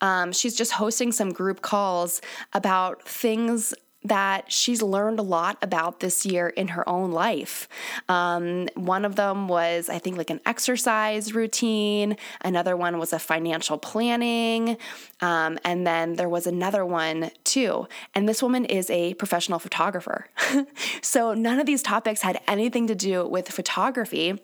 Um, 0.00 0.32
she's 0.32 0.54
just 0.54 0.72
hosting 0.72 1.10
some 1.10 1.32
group 1.32 1.60
calls 1.60 2.20
about 2.52 3.02
things 3.02 3.74
that 4.04 4.50
she's 4.50 4.82
learned 4.82 5.18
a 5.18 5.22
lot 5.22 5.58
about 5.62 6.00
this 6.00 6.26
year 6.26 6.48
in 6.48 6.68
her 6.68 6.88
own 6.88 7.12
life. 7.12 7.68
Um, 8.08 8.68
one 8.74 9.04
of 9.04 9.16
them 9.16 9.48
was, 9.48 9.88
I 9.88 9.98
think, 9.98 10.16
like 10.16 10.30
an 10.30 10.40
exercise 10.44 11.34
routine, 11.34 12.16
another 12.40 12.76
one 12.76 12.98
was 12.98 13.12
a 13.12 13.18
financial 13.18 13.78
planning, 13.78 14.76
um, 15.20 15.58
and 15.64 15.86
then 15.86 16.14
there 16.14 16.28
was 16.28 16.46
another 16.46 16.84
one 16.84 17.30
too. 17.44 17.86
And 18.14 18.28
this 18.28 18.42
woman 18.42 18.64
is 18.64 18.90
a 18.90 19.14
professional 19.14 19.58
photographer. 19.58 20.26
so 21.02 21.34
none 21.34 21.60
of 21.60 21.66
these 21.66 21.82
topics 21.82 22.22
had 22.22 22.40
anything 22.48 22.86
to 22.88 22.94
do 22.94 23.26
with 23.26 23.48
photography 23.48 24.40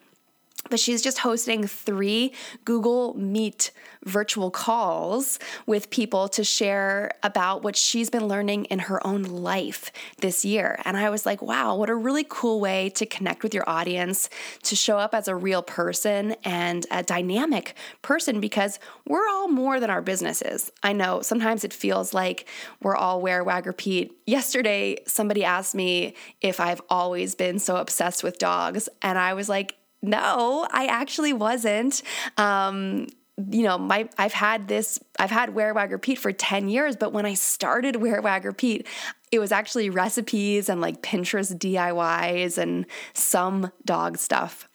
but 0.71 0.81
she's 0.81 1.03
just 1.03 1.19
hosting 1.19 1.67
three 1.67 2.33
Google 2.65 3.15
Meet 3.15 3.71
virtual 4.05 4.51
calls 4.51 5.39
with 5.67 5.91
people 5.91 6.29
to 6.29 6.45
share 6.45 7.11
about 7.23 7.63
what 7.63 7.77
she's 7.77 8.11
been 8.11 8.27
learning 8.27 8.67
in 8.67 8.79
her 8.81 9.05
own 9.07 9.23
life 9.23 9.91
this 10.19 10.45
year. 10.45 10.81
And 10.85 10.97
I 10.97 11.11
was 11.11 11.27
like, 11.27 11.43
wow, 11.43 11.75
what 11.75 11.91
a 11.91 11.95
really 11.95 12.25
cool 12.29 12.61
way 12.61 12.91
to 12.91 13.07
connect 13.07 13.43
with 13.43 13.55
your 13.55 13.69
audience, 13.69 14.31
to 14.65 14.77
show 14.77 14.99
up 14.99 15.15
as 15.15 15.29
a 15.29 15.37
real 15.37 15.63
person 15.63 16.37
and 16.45 16.87
a 16.91 17.03
dynamic 17.03 17.75
person 18.03 18.41
because 18.41 18.79
we're 19.07 19.29
all 19.29 19.49
more 19.49 19.81
than 19.81 19.91
our 19.91 20.03
businesses. 20.03 20.71
I 20.83 20.93
know 20.93 21.23
sometimes 21.23 21.65
it 21.65 21.73
feels 21.73 22.15
like 22.15 22.49
we're 22.83 22.97
all 22.97 23.21
wear, 23.21 23.43
wag, 23.43 23.67
repeat. 23.67 24.13
Yesterday, 24.27 24.99
somebody 25.07 25.45
asked 25.45 25.75
me 25.75 26.15
if 26.41 26.61
I've 26.61 26.83
always 26.89 27.35
been 27.35 27.59
so 27.59 27.77
obsessed 27.77 28.23
with 28.23 28.39
dogs. 28.39 28.89
And 29.03 29.19
I 29.19 29.35
was 29.35 29.49
like, 29.49 29.75
no, 30.03 30.67
I 30.71 30.87
actually 30.87 31.33
wasn't. 31.33 32.03
Um, 32.37 33.09
you 33.51 33.63
know, 33.63 33.79
my 33.79 34.09
I've 34.19 34.33
had 34.33 34.69
this 34.69 34.99
I've 35.19 35.31
had 35.31 35.55
Wear 35.55 35.73
Wag 35.73 35.93
Repeat 35.93 36.19
for 36.19 36.33
10 36.33 36.69
years, 36.69 36.97
but 36.97 37.13
when 37.13 37.25
I 37.25 37.35
started 37.35 37.97
Wear 37.97 38.21
Wag 38.21 38.45
Repeat, 38.45 38.87
it 39.31 39.39
was 39.39 39.53
actually 39.53 39.91
recipes 39.91 40.69
and 40.69 40.81
like 40.81 41.03
Pinterest 41.03 41.57
DIYs 41.57 42.59
and 42.59 42.87
some 43.15 43.71
dog 43.85 44.19
stuff. 44.19 44.69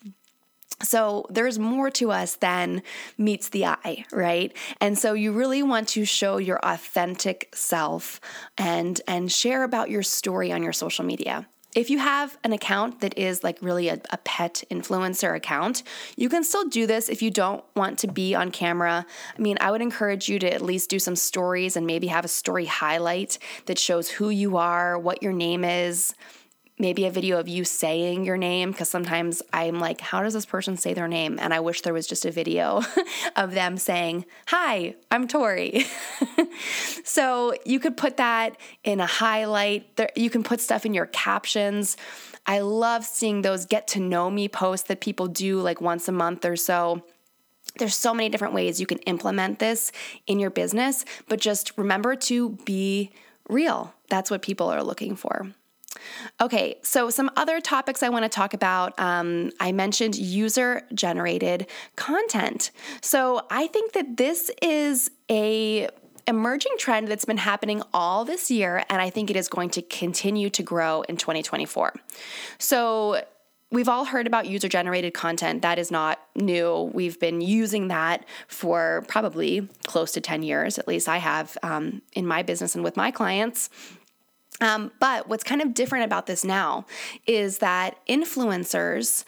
So 0.81 1.25
there's 1.29 1.59
more 1.59 1.89
to 1.91 2.11
us 2.11 2.35
than 2.35 2.83
meets 3.17 3.49
the 3.49 3.65
eye, 3.65 4.05
right? 4.11 4.55
And 4.81 4.97
so 4.97 5.13
you 5.13 5.31
really 5.31 5.63
want 5.63 5.87
to 5.89 6.03
show 6.05 6.37
your 6.37 6.59
authentic 6.63 7.49
self 7.53 8.19
and 8.57 8.99
and 9.07 9.31
share 9.31 9.63
about 9.63 9.89
your 9.89 10.03
story 10.03 10.51
on 10.51 10.63
your 10.63 10.73
social 10.73 11.05
media. 11.05 11.47
If 11.75 11.89
you 11.89 11.97
have 11.97 12.37
an 12.43 12.53
account 12.53 13.01
that 13.01 13.17
is 13.17 13.43
like 13.43 13.57
really 13.61 13.89
a, 13.89 13.99
a, 14.11 14.17
pet 14.17 14.63
influencer 14.69 15.35
account, 15.35 15.81
you 16.15 16.29
can 16.29 16.43
still 16.43 16.67
do 16.69 16.85
this 16.85 17.09
if 17.09 17.21
you 17.21 17.31
don't 17.31 17.63
want 17.75 17.97
to 17.99 18.07
be 18.07 18.35
on 18.35 18.51
camera. 18.51 19.05
I 19.35 19.41
mean, 19.41 19.57
I 19.59 19.71
would 19.71 19.81
encourage 19.81 20.29
you 20.29 20.37
to 20.39 20.53
at 20.53 20.61
least 20.61 20.89
do 20.89 20.99
some 20.99 21.15
stories 21.15 21.75
and 21.75 21.87
maybe 21.87 22.07
have 22.07 22.25
a 22.25 22.29
story 22.29 22.65
highlight 22.65 23.39
that 23.65 23.79
shows 23.79 24.09
who 24.09 24.29
you 24.29 24.57
are, 24.57 24.99
what 24.99 25.23
your 25.23 25.33
name 25.33 25.63
is 25.63 26.13
maybe 26.83 27.05
a 27.05 27.09
video 27.09 27.39
of 27.39 27.47
you 27.47 27.63
saying 27.63 28.25
your 28.25 28.35
name 28.35 28.69
because 28.71 28.89
sometimes 28.89 29.41
I'm 29.53 29.79
like, 29.79 30.01
how 30.01 30.21
does 30.21 30.33
this 30.33 30.45
person 30.45 30.75
say 30.75 30.93
their 30.93 31.07
name? 31.07 31.39
And 31.39 31.53
I 31.53 31.61
wish 31.61 31.79
there 31.79 31.93
was 31.93 32.05
just 32.05 32.25
a 32.25 32.31
video 32.31 32.81
of 33.37 33.53
them 33.53 33.77
saying, 33.77 34.25
Hi, 34.47 34.95
I'm 35.09 35.29
Tori. 35.29 35.85
so 37.05 37.55
you 37.65 37.79
could 37.79 37.95
put 37.95 38.17
that 38.17 38.57
in 38.83 38.99
a 38.99 39.05
highlight. 39.05 39.97
You 40.17 40.29
can 40.29 40.43
put 40.43 40.59
stuff 40.59 40.85
in 40.85 40.93
your 40.93 41.05
captions. 41.05 41.95
I 42.45 42.59
love 42.59 43.05
seeing 43.05 43.43
those 43.43 43.65
get 43.65 43.87
to 43.89 44.01
know 44.01 44.29
me 44.29 44.49
posts 44.49 44.89
that 44.89 44.99
people 44.99 45.29
do 45.29 45.61
like 45.61 45.79
once 45.79 46.09
a 46.09 46.11
month 46.11 46.43
or 46.43 46.57
so. 46.57 47.01
There's 47.77 47.95
so 47.95 48.13
many 48.13 48.27
different 48.27 48.53
ways 48.53 48.81
you 48.81 48.87
can 48.87 48.99
implement 48.99 49.59
this 49.59 49.93
in 50.27 50.37
your 50.37 50.49
business, 50.49 51.05
but 51.29 51.39
just 51.39 51.77
remember 51.77 52.17
to 52.27 52.49
be 52.65 53.11
real. 53.47 53.93
That's 54.09 54.29
what 54.29 54.41
people 54.41 54.67
are 54.67 54.83
looking 54.83 55.15
for. 55.15 55.53
Okay, 56.41 56.79
so 56.83 57.09
some 57.09 57.29
other 57.35 57.59
topics 57.61 58.03
I 58.03 58.09
want 58.09 58.23
to 58.23 58.29
talk 58.29 58.53
about. 58.53 58.97
Um, 58.99 59.51
I 59.59 59.71
mentioned 59.71 60.15
user 60.15 60.83
generated 60.93 61.67
content. 61.95 62.71
So 63.01 63.45
I 63.49 63.67
think 63.67 63.93
that 63.93 64.17
this 64.17 64.51
is 64.61 65.11
a 65.29 65.89
emerging 66.27 66.71
trend 66.77 67.09
that's 67.09 67.25
been 67.25 67.37
happening 67.37 67.81
all 67.93 68.25
this 68.25 68.49
year, 68.49 68.83
and 68.89 69.01
I 69.01 69.09
think 69.09 69.29
it 69.29 69.35
is 69.35 69.49
going 69.49 69.69
to 69.71 69.81
continue 69.81 70.49
to 70.51 70.63
grow 70.63 71.01
in 71.03 71.17
2024. 71.17 71.93
So 72.57 73.21
We've 73.73 73.89
all 73.89 74.05
heard 74.05 74.27
about 74.27 74.45
user 74.45 74.69
generated 74.69 75.15
content. 75.15 75.63
That 75.63 75.79
is 75.79 75.89
not 75.89 76.19
new. 76.35 76.91
We've 76.93 77.19
been 77.19 77.41
using 77.41 77.87
that 77.87 78.23
for 78.47 79.03
probably 79.07 79.67
close 79.87 80.11
to 80.11 80.21
10 80.21 80.43
years. 80.43 80.77
At 80.77 80.87
least 80.87 81.09
I 81.09 81.17
have 81.17 81.57
um, 81.63 82.03
in 82.13 82.27
my 82.27 82.43
business 82.43 82.75
and 82.75 82.83
with 82.83 82.95
my 82.95 83.09
clients. 83.09 83.71
Um, 84.61 84.91
but 84.99 85.27
what's 85.27 85.43
kind 85.43 85.61
of 85.61 85.73
different 85.73 86.05
about 86.05 86.27
this 86.27 86.43
now 86.43 86.85
is 87.25 87.57
that 87.57 87.97
influencers 88.07 89.25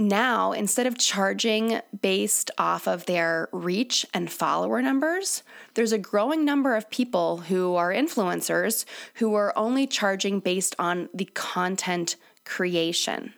now, 0.00 0.52
instead 0.52 0.86
of 0.86 0.96
charging 0.96 1.80
based 2.00 2.52
off 2.56 2.86
of 2.86 3.06
their 3.06 3.48
reach 3.52 4.06
and 4.14 4.30
follower 4.30 4.80
numbers, 4.80 5.42
there's 5.74 5.92
a 5.92 5.98
growing 5.98 6.44
number 6.44 6.76
of 6.76 6.88
people 6.88 7.38
who 7.38 7.74
are 7.74 7.90
influencers 7.90 8.84
who 9.14 9.34
are 9.34 9.52
only 9.58 9.88
charging 9.88 10.38
based 10.38 10.76
on 10.78 11.08
the 11.12 11.24
content 11.24 12.14
creation. 12.44 13.34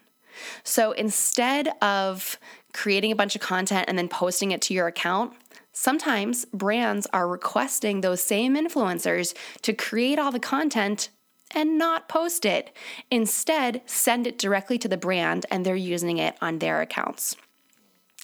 So 0.63 0.93
instead 0.93 1.71
of 1.81 2.39
creating 2.75 3.13
a 3.13 3.17
bunch 3.17 3.35
of 3.35 3.41
content 3.41 3.87
and 3.89 3.97
then 3.97 4.09
posting 4.09 4.51
it 4.51 4.61
to 4.63 4.75
your 4.75 4.87
account, 4.87 5.33
sometimes 5.73 6.45
brands 6.47 7.07
are 7.13 7.27
requesting 7.27 8.03
those 8.03 8.23
same 8.23 8.55
influencers 8.55 9.35
to 9.63 9.73
create 9.73 10.19
all 10.19 10.31
the 10.31 10.39
content 10.39 11.09
and 11.53 11.79
not 11.79 12.09
post 12.09 12.45
it. 12.45 12.75
Instead, 13.11 13.83
send 13.87 14.27
it 14.27 14.39
directly 14.39 14.79
to 14.79 14.89
the 14.89 14.97
brand 14.97 15.47
and 15.51 15.65
they're 15.65 15.77
using 15.77 16.19
it 16.19 16.37
on 16.41 16.59
their 16.59 16.81
accounts. 16.81 17.37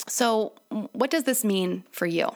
So, 0.09 0.53
what 0.93 1.11
does 1.11 1.25
this 1.25 1.43
mean 1.43 1.85
for 1.91 2.07
you? 2.07 2.29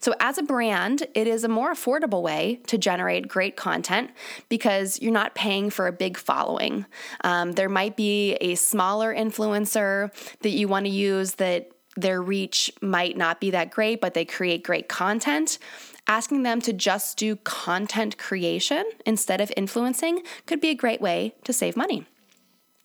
So, 0.00 0.14
as 0.20 0.38
a 0.38 0.42
brand, 0.42 1.06
it 1.14 1.26
is 1.26 1.42
a 1.42 1.48
more 1.48 1.72
affordable 1.72 2.22
way 2.22 2.60
to 2.68 2.78
generate 2.78 3.28
great 3.28 3.56
content 3.56 4.10
because 4.48 5.02
you're 5.02 5.12
not 5.12 5.34
paying 5.34 5.70
for 5.70 5.86
a 5.86 5.92
big 5.92 6.16
following. 6.16 6.86
Um, 7.24 7.52
there 7.52 7.68
might 7.68 7.96
be 7.96 8.34
a 8.34 8.54
smaller 8.54 9.14
influencer 9.14 10.10
that 10.40 10.50
you 10.50 10.68
want 10.68 10.86
to 10.86 10.92
use 10.92 11.34
that 11.34 11.72
their 11.96 12.22
reach 12.22 12.72
might 12.80 13.16
not 13.16 13.40
be 13.40 13.50
that 13.50 13.70
great, 13.70 14.00
but 14.00 14.14
they 14.14 14.24
create 14.24 14.62
great 14.62 14.88
content 14.88 15.58
asking 16.10 16.42
them 16.42 16.60
to 16.60 16.72
just 16.72 17.16
do 17.16 17.36
content 17.36 18.18
creation 18.18 18.84
instead 19.06 19.40
of 19.40 19.52
influencing 19.56 20.24
could 20.44 20.60
be 20.60 20.70
a 20.70 20.74
great 20.74 21.00
way 21.00 21.32
to 21.44 21.52
save 21.52 21.76
money. 21.76 22.04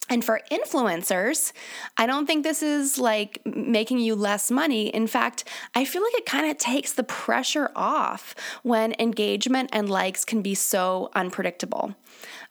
And 0.10 0.24
for 0.24 0.42
influencers, 0.52 1.52
I 1.98 2.06
don't 2.06 2.28
think 2.28 2.44
this 2.44 2.62
is 2.62 3.00
like 3.00 3.42
making 3.46 4.00
you 4.00 4.16
less 4.16 4.52
money. 4.52 4.88
In 4.88 5.08
fact, 5.08 5.46
I 5.74 5.84
feel 5.84 6.04
like 6.04 6.14
it 6.14 6.26
kind 6.26 6.50
of 6.50 6.58
takes 6.58 6.94
the 6.94 7.04
pressure 7.04 7.72
off 7.76 8.36
when 8.62 8.94
engagement 9.00 9.72
and 9.74 9.90
likes 9.90 10.24
can 10.24 10.44
be 10.44 10.54
so 10.54 11.10
unpredictable. 11.16 11.96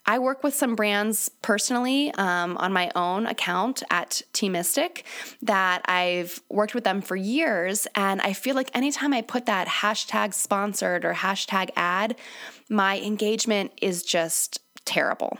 I 0.06 0.18
work 0.18 0.42
with 0.42 0.54
some 0.54 0.75
brands 0.75 1.30
personally 1.40 2.12
um, 2.14 2.56
on 2.58 2.73
my 2.73 2.90
own 2.94 3.26
account 3.26 3.82
at 3.88 4.20
Teamistic 4.34 5.02
that 5.42 5.82
I've 5.87 6.42
worked 6.50 6.75
with 6.75 6.84
them 6.84 7.00
for 7.00 7.16
years. 7.16 7.87
And 7.94 8.20
I 8.20 8.34
feel 8.34 8.54
like 8.54 8.70
anytime 8.75 9.14
I 9.14 9.23
put 9.23 9.46
that 9.46 9.66
hashtag 9.66 10.34
sponsored 10.34 11.04
or 11.04 11.14
hashtag 11.14 11.70
ad, 11.76 12.16
my 12.68 13.00
engagement 13.00 13.73
is 13.80 14.02
just 14.02 14.61
terrible. 14.85 15.38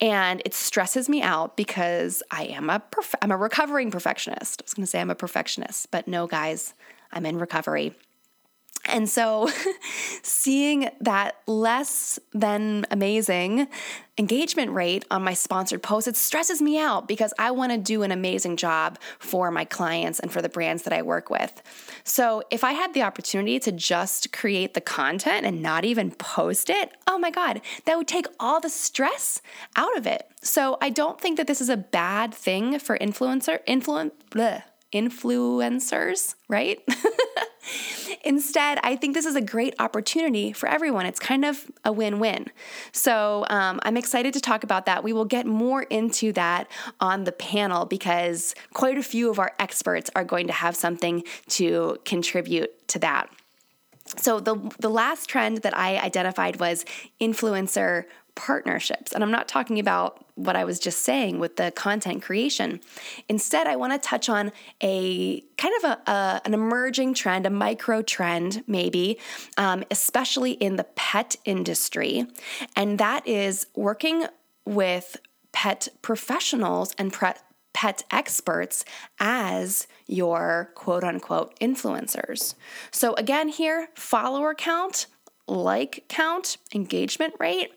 And 0.00 0.42
it 0.44 0.54
stresses 0.54 1.08
me 1.08 1.22
out 1.22 1.56
because 1.56 2.22
I 2.30 2.44
am 2.44 2.70
a 2.70 2.80
perf- 2.90 3.14
I'm 3.22 3.30
a 3.30 3.36
recovering 3.36 3.90
perfectionist. 3.90 4.62
I 4.62 4.64
was 4.64 4.74
going 4.74 4.84
to 4.84 4.90
say 4.90 5.00
I'm 5.00 5.10
a 5.10 5.14
perfectionist, 5.14 5.90
but 5.90 6.08
no 6.08 6.26
guys, 6.26 6.74
I'm 7.12 7.26
in 7.26 7.38
recovery. 7.38 7.94
And 8.88 9.08
so, 9.08 9.50
seeing 10.22 10.88
that 11.00 11.36
less 11.46 12.18
than 12.32 12.86
amazing 12.90 13.68
engagement 14.16 14.72
rate 14.72 15.04
on 15.10 15.22
my 15.22 15.34
sponsored 15.34 15.82
posts, 15.82 16.08
it 16.08 16.16
stresses 16.16 16.60
me 16.60 16.78
out 16.78 17.06
because 17.06 17.32
I 17.38 17.52
want 17.52 17.70
to 17.72 17.78
do 17.78 18.02
an 18.02 18.10
amazing 18.10 18.56
job 18.56 18.98
for 19.18 19.50
my 19.50 19.64
clients 19.64 20.18
and 20.18 20.32
for 20.32 20.42
the 20.42 20.48
brands 20.48 20.82
that 20.82 20.92
I 20.92 21.02
work 21.02 21.30
with. 21.30 21.62
So, 22.04 22.42
if 22.50 22.64
I 22.64 22.72
had 22.72 22.94
the 22.94 23.02
opportunity 23.02 23.58
to 23.60 23.72
just 23.72 24.32
create 24.32 24.74
the 24.74 24.80
content 24.80 25.46
and 25.46 25.62
not 25.62 25.84
even 25.84 26.10
post 26.10 26.70
it, 26.70 26.92
oh 27.06 27.18
my 27.18 27.30
God, 27.30 27.60
that 27.84 27.96
would 27.96 28.08
take 28.08 28.26
all 28.40 28.60
the 28.60 28.70
stress 28.70 29.40
out 29.76 29.96
of 29.96 30.06
it. 30.06 30.26
So, 30.42 30.78
I 30.80 30.90
don't 30.90 31.20
think 31.20 31.36
that 31.36 31.46
this 31.46 31.60
is 31.60 31.68
a 31.68 31.76
bad 31.76 32.34
thing 32.34 32.78
for 32.78 32.98
influencer, 32.98 33.60
influence, 33.66 34.14
influencers, 34.92 36.34
right? 36.48 36.80
Instead, 38.24 38.78
I 38.82 38.96
think 38.96 39.14
this 39.14 39.26
is 39.26 39.36
a 39.36 39.40
great 39.40 39.74
opportunity 39.78 40.52
for 40.52 40.68
everyone. 40.68 41.06
It's 41.06 41.20
kind 41.20 41.44
of 41.44 41.70
a 41.84 41.92
win 41.92 42.18
win. 42.18 42.46
So 42.92 43.46
um, 43.50 43.80
I'm 43.84 43.96
excited 43.96 44.34
to 44.34 44.40
talk 44.40 44.64
about 44.64 44.86
that. 44.86 45.04
We 45.04 45.12
will 45.12 45.24
get 45.24 45.46
more 45.46 45.82
into 45.82 46.32
that 46.32 46.68
on 47.00 47.24
the 47.24 47.32
panel 47.32 47.84
because 47.84 48.54
quite 48.72 48.98
a 48.98 49.02
few 49.02 49.30
of 49.30 49.38
our 49.38 49.52
experts 49.58 50.10
are 50.16 50.24
going 50.24 50.46
to 50.48 50.52
have 50.52 50.76
something 50.76 51.22
to 51.48 51.98
contribute 52.04 52.88
to 52.88 52.98
that. 53.00 53.30
So 54.16 54.40
the 54.40 54.56
the 54.78 54.88
last 54.88 55.28
trend 55.28 55.58
that 55.58 55.76
I 55.76 55.98
identified 55.98 56.58
was 56.60 56.84
influencer 57.20 58.04
partnerships. 58.38 59.12
And 59.12 59.24
I'm 59.24 59.32
not 59.32 59.48
talking 59.48 59.80
about 59.80 60.24
what 60.36 60.54
I 60.54 60.64
was 60.64 60.78
just 60.78 61.02
saying 61.02 61.40
with 61.40 61.56
the 61.56 61.72
content 61.72 62.22
creation. 62.22 62.80
Instead, 63.28 63.66
I 63.66 63.74
want 63.74 63.92
to 63.92 63.98
touch 63.98 64.28
on 64.28 64.52
a 64.80 65.40
kind 65.58 65.74
of 65.82 65.90
a, 65.90 66.10
a 66.10 66.40
an 66.44 66.54
emerging 66.54 67.14
trend, 67.14 67.46
a 67.46 67.50
micro 67.50 68.00
trend, 68.00 68.62
maybe, 68.68 69.18
um, 69.56 69.82
especially 69.90 70.52
in 70.52 70.76
the 70.76 70.84
pet 70.84 71.34
industry, 71.44 72.26
and 72.76 72.98
that 72.98 73.26
is 73.26 73.66
working 73.74 74.26
with 74.64 75.16
pet 75.50 75.88
professionals 76.00 76.94
and 76.96 77.12
pre- 77.12 77.32
pet 77.72 78.04
experts 78.12 78.84
as 79.18 79.88
your 80.06 80.70
quote 80.76 81.02
unquote 81.02 81.58
influencers. 81.58 82.54
So, 82.92 83.14
again, 83.14 83.48
here, 83.48 83.88
follower 83.96 84.54
count, 84.54 85.06
like 85.48 86.04
count, 86.08 86.58
engagement 86.72 87.34
rate 87.40 87.72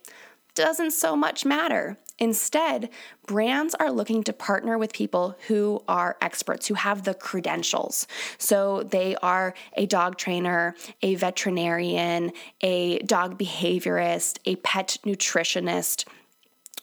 doesn't 0.55 0.91
so 0.91 1.15
much 1.15 1.45
matter. 1.45 1.97
Instead, 2.19 2.89
brands 3.25 3.73
are 3.75 3.89
looking 3.91 4.23
to 4.23 4.31
partner 4.31 4.77
with 4.77 4.93
people 4.93 5.35
who 5.47 5.83
are 5.87 6.17
experts, 6.21 6.67
who 6.67 6.75
have 6.75 7.03
the 7.03 7.15
credentials. 7.15 8.05
So 8.37 8.83
they 8.83 9.15
are 9.17 9.55
a 9.75 9.87
dog 9.87 10.17
trainer, 10.17 10.75
a 11.01 11.15
veterinarian, 11.15 12.31
a 12.61 12.99
dog 12.99 13.39
behaviorist, 13.39 14.37
a 14.45 14.57
pet 14.57 14.97
nutritionist, 15.03 16.05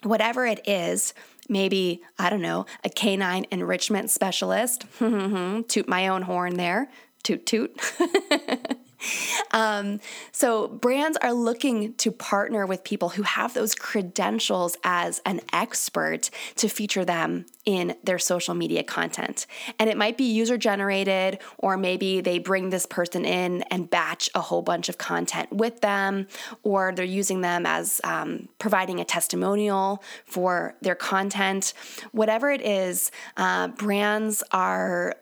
whatever 0.03 0.45
it 0.45 0.67
is. 0.67 1.15
Maybe, 1.49 2.03
I 2.19 2.31
don't 2.31 2.43
know, 2.43 2.67
a 2.83 2.91
canine 2.91 3.47
enrichment 3.51 4.11
specialist. 4.11 4.87
toot 4.99 5.89
my 5.89 6.09
own 6.09 6.23
horn 6.23 6.55
there. 6.55 6.91
Toot, 7.23 7.47
toot. 7.47 7.79
um, 9.53 10.01
so 10.33 10.69
brands 10.69 11.19
are 11.23 11.33
looking 11.33 11.95
to 11.95 12.11
partner 12.11 12.67
with 12.67 12.85
people 12.85 13.11
who 13.11 13.23
have 13.23 13.55
those 13.55 13.75
credentials 13.75 14.77
as 14.85 15.21
an 15.25 15.41
expert 15.53 16.31
to 16.57 16.69
feature 16.69 17.05
them 17.05 17.47
in 17.65 17.95
their 18.03 18.19
social 18.19 18.55
media 18.55 18.83
content. 18.83 19.47
And 19.79 19.91
it 19.91 19.97
might 19.97 20.17
be 20.17 20.25
user 20.25 20.57
generated, 20.57 21.39
or 21.59 21.77
maybe 21.77 22.23
they 22.23 22.39
bring 22.39 22.71
this 22.71 22.87
person 22.87 23.27
in 23.27 23.63
and 23.65 23.91
batch 23.91 24.31
a 24.35 24.41
whole 24.41 24.63
bunch 24.63 24.89
of 24.89 24.97
content 24.97 25.53
with 25.53 25.83
them, 25.83 26.27
or 26.63 26.93
they're 26.95 27.05
using 27.05 27.43
them 27.43 27.67
as 27.67 28.01
um, 28.05 28.49
providing 28.59 29.01
a 29.01 29.05
testimonial 29.05 30.03
for 30.25 30.77
their 30.81 30.95
content. 30.95 31.75
Whatever 32.13 32.51
it 32.51 32.63
is, 32.63 33.11
uh, 33.37 33.69
brands 33.69 34.43
are 34.51 35.15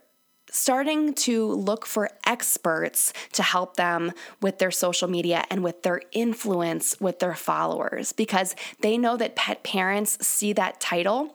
starting 0.57 1.15
to 1.15 1.47
look 1.47 1.85
for 1.87 2.11
experts 2.25 3.13
to 3.33 3.43
help 3.43 3.77
them 3.77 4.13
with 4.41 4.59
their 4.59 4.71
social 4.71 5.09
media 5.09 5.45
and 5.51 5.63
with 5.63 5.83
their 5.83 6.01
influence 6.13 6.99
with 7.01 7.19
their 7.19 7.35
followers 7.35 8.13
because 8.13 8.55
they 8.81 8.97
know 8.97 9.17
that 9.17 9.37
pet 9.37 9.63
parents 9.63 10.27
see 10.27 10.53
that 10.53 10.81
title 10.81 11.35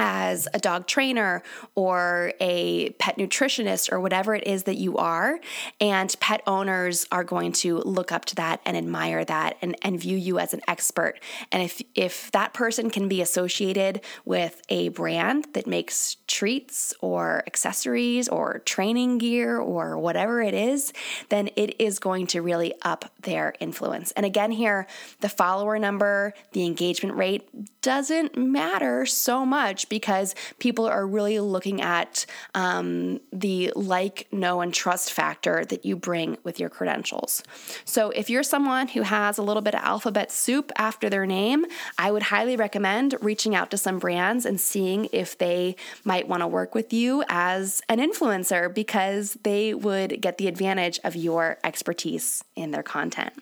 as 0.00 0.48
a 0.54 0.58
dog 0.58 0.86
trainer 0.86 1.42
or 1.74 2.32
a 2.40 2.88
pet 2.92 3.18
nutritionist 3.18 3.92
or 3.92 4.00
whatever 4.00 4.34
it 4.34 4.46
is 4.46 4.62
that 4.62 4.76
you 4.76 4.96
are. 4.96 5.38
And 5.78 6.14
pet 6.20 6.42
owners 6.46 7.06
are 7.12 7.22
going 7.22 7.52
to 7.52 7.78
look 7.80 8.10
up 8.10 8.24
to 8.26 8.34
that 8.36 8.62
and 8.64 8.78
admire 8.78 9.26
that 9.26 9.58
and, 9.60 9.76
and 9.82 10.00
view 10.00 10.16
you 10.16 10.38
as 10.38 10.54
an 10.54 10.62
expert. 10.66 11.20
And 11.52 11.62
if, 11.62 11.82
if 11.94 12.30
that 12.30 12.54
person 12.54 12.88
can 12.88 13.08
be 13.08 13.20
associated 13.20 14.00
with 14.24 14.62
a 14.70 14.88
brand 14.88 15.48
that 15.52 15.66
makes 15.66 16.16
treats 16.26 16.94
or 17.02 17.42
accessories 17.46 18.26
or 18.26 18.60
training 18.60 19.18
gear 19.18 19.58
or 19.58 19.98
whatever 19.98 20.40
it 20.40 20.54
is, 20.54 20.94
then 21.28 21.50
it 21.56 21.78
is 21.78 21.98
going 21.98 22.26
to 22.28 22.40
really 22.40 22.72
up 22.82 23.04
their 23.20 23.52
influence. 23.60 24.12
And 24.12 24.24
again, 24.24 24.50
here, 24.50 24.86
the 25.20 25.28
follower 25.28 25.78
number, 25.78 26.32
the 26.52 26.64
engagement 26.64 27.16
rate 27.16 27.46
doesn't 27.82 28.38
matter 28.38 29.04
so 29.04 29.44
much 29.44 29.89
because 29.90 30.34
people 30.58 30.86
are 30.86 31.06
really 31.06 31.38
looking 31.38 31.82
at 31.82 32.24
um, 32.54 33.20
the 33.30 33.70
like, 33.76 34.26
know, 34.32 34.62
and 34.62 34.72
trust 34.72 35.12
factor 35.12 35.66
that 35.66 35.84
you 35.84 35.96
bring 35.96 36.38
with 36.44 36.58
your 36.58 36.70
credentials. 36.70 37.42
So 37.84 38.08
if 38.10 38.30
you're 38.30 38.42
someone 38.42 38.88
who 38.88 39.02
has 39.02 39.36
a 39.36 39.42
little 39.42 39.60
bit 39.60 39.74
of 39.74 39.82
alphabet 39.82 40.32
soup 40.32 40.72
after 40.76 41.10
their 41.10 41.26
name, 41.26 41.66
I 41.98 42.10
would 42.10 42.22
highly 42.22 42.56
recommend 42.56 43.16
reaching 43.20 43.54
out 43.54 43.70
to 43.72 43.76
some 43.76 43.98
brands 43.98 44.46
and 44.46 44.58
seeing 44.58 45.08
if 45.12 45.36
they 45.36 45.76
might 46.04 46.26
want 46.26 46.40
to 46.40 46.46
work 46.46 46.74
with 46.74 46.92
you 46.92 47.22
as 47.28 47.82
an 47.88 47.98
influencer 47.98 48.72
because 48.72 49.36
they 49.42 49.74
would 49.74 50.22
get 50.22 50.38
the 50.38 50.48
advantage 50.48 50.98
of 51.04 51.16
your 51.16 51.58
expertise 51.64 52.42
in 52.56 52.70
their 52.70 52.82
content. 52.82 53.32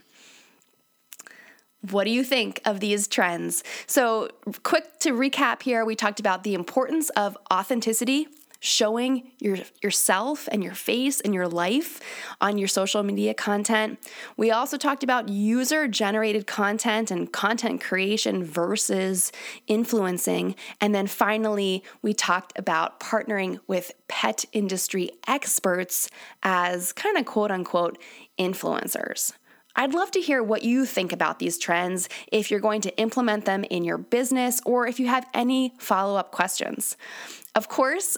What 1.83 2.05
do 2.05 2.11
you 2.11 2.25
think 2.25 2.61
of 2.65 2.81
these 2.81 3.07
trends? 3.07 3.63
So, 3.87 4.29
quick 4.65 4.99
to 5.01 5.13
recap 5.13 5.63
here, 5.63 5.85
we 5.85 5.95
talked 5.95 6.19
about 6.19 6.43
the 6.43 6.55
importance 6.55 7.09
of 7.11 7.39
authenticity, 7.53 8.27
showing 8.61 9.31
your 9.39 9.59
yourself 9.81 10.49
and 10.51 10.65
your 10.65 10.75
face 10.75 11.21
and 11.21 11.33
your 11.33 11.47
life 11.47 12.01
on 12.41 12.59
your 12.59 12.67
social 12.67 13.05
media 13.05 13.33
content. 13.33 13.97
We 14.37 14.51
also 14.51 14.77
talked 14.77 15.05
about 15.05 15.29
user 15.29 15.87
generated 15.87 16.49
content 16.49 17.13
and 17.13 17.33
content 17.33 17.81
creation 17.81 18.43
versus 18.43 19.31
influencing. 19.69 20.57
And 20.81 20.93
then 20.93 21.07
finally, 21.07 21.85
we 22.03 22.13
talked 22.13 22.59
about 22.59 22.99
partnering 22.99 23.61
with 23.69 23.93
pet 24.09 24.45
industry 24.53 25.11
experts 25.29 26.11
as 26.43 26.93
kind 26.93 27.17
of 27.17 27.25
quote 27.25 27.53
unquote 27.53 27.99
influencers. 28.37 29.33
I'd 29.79 29.95
love 29.95 30.11
to 30.11 30.21
hear 30.21 30.43
what 30.43 30.65
you 30.65 30.85
think 30.85 31.13
about 31.13 31.39
these 31.39 31.57
trends, 31.57 32.09
if 32.33 32.51
you're 32.51 32.59
going 32.59 32.81
to 32.81 32.99
implement 32.99 33.45
them 33.45 33.63
in 33.63 33.85
your 33.85 33.97
business, 33.97 34.61
or 34.67 34.89
if 34.89 34.99
you 34.99 35.07
have 35.07 35.29
any 35.33 35.73
follow 35.79 36.17
up 36.17 36.33
questions. 36.33 36.97
Of 37.55 37.69
course, 37.69 38.17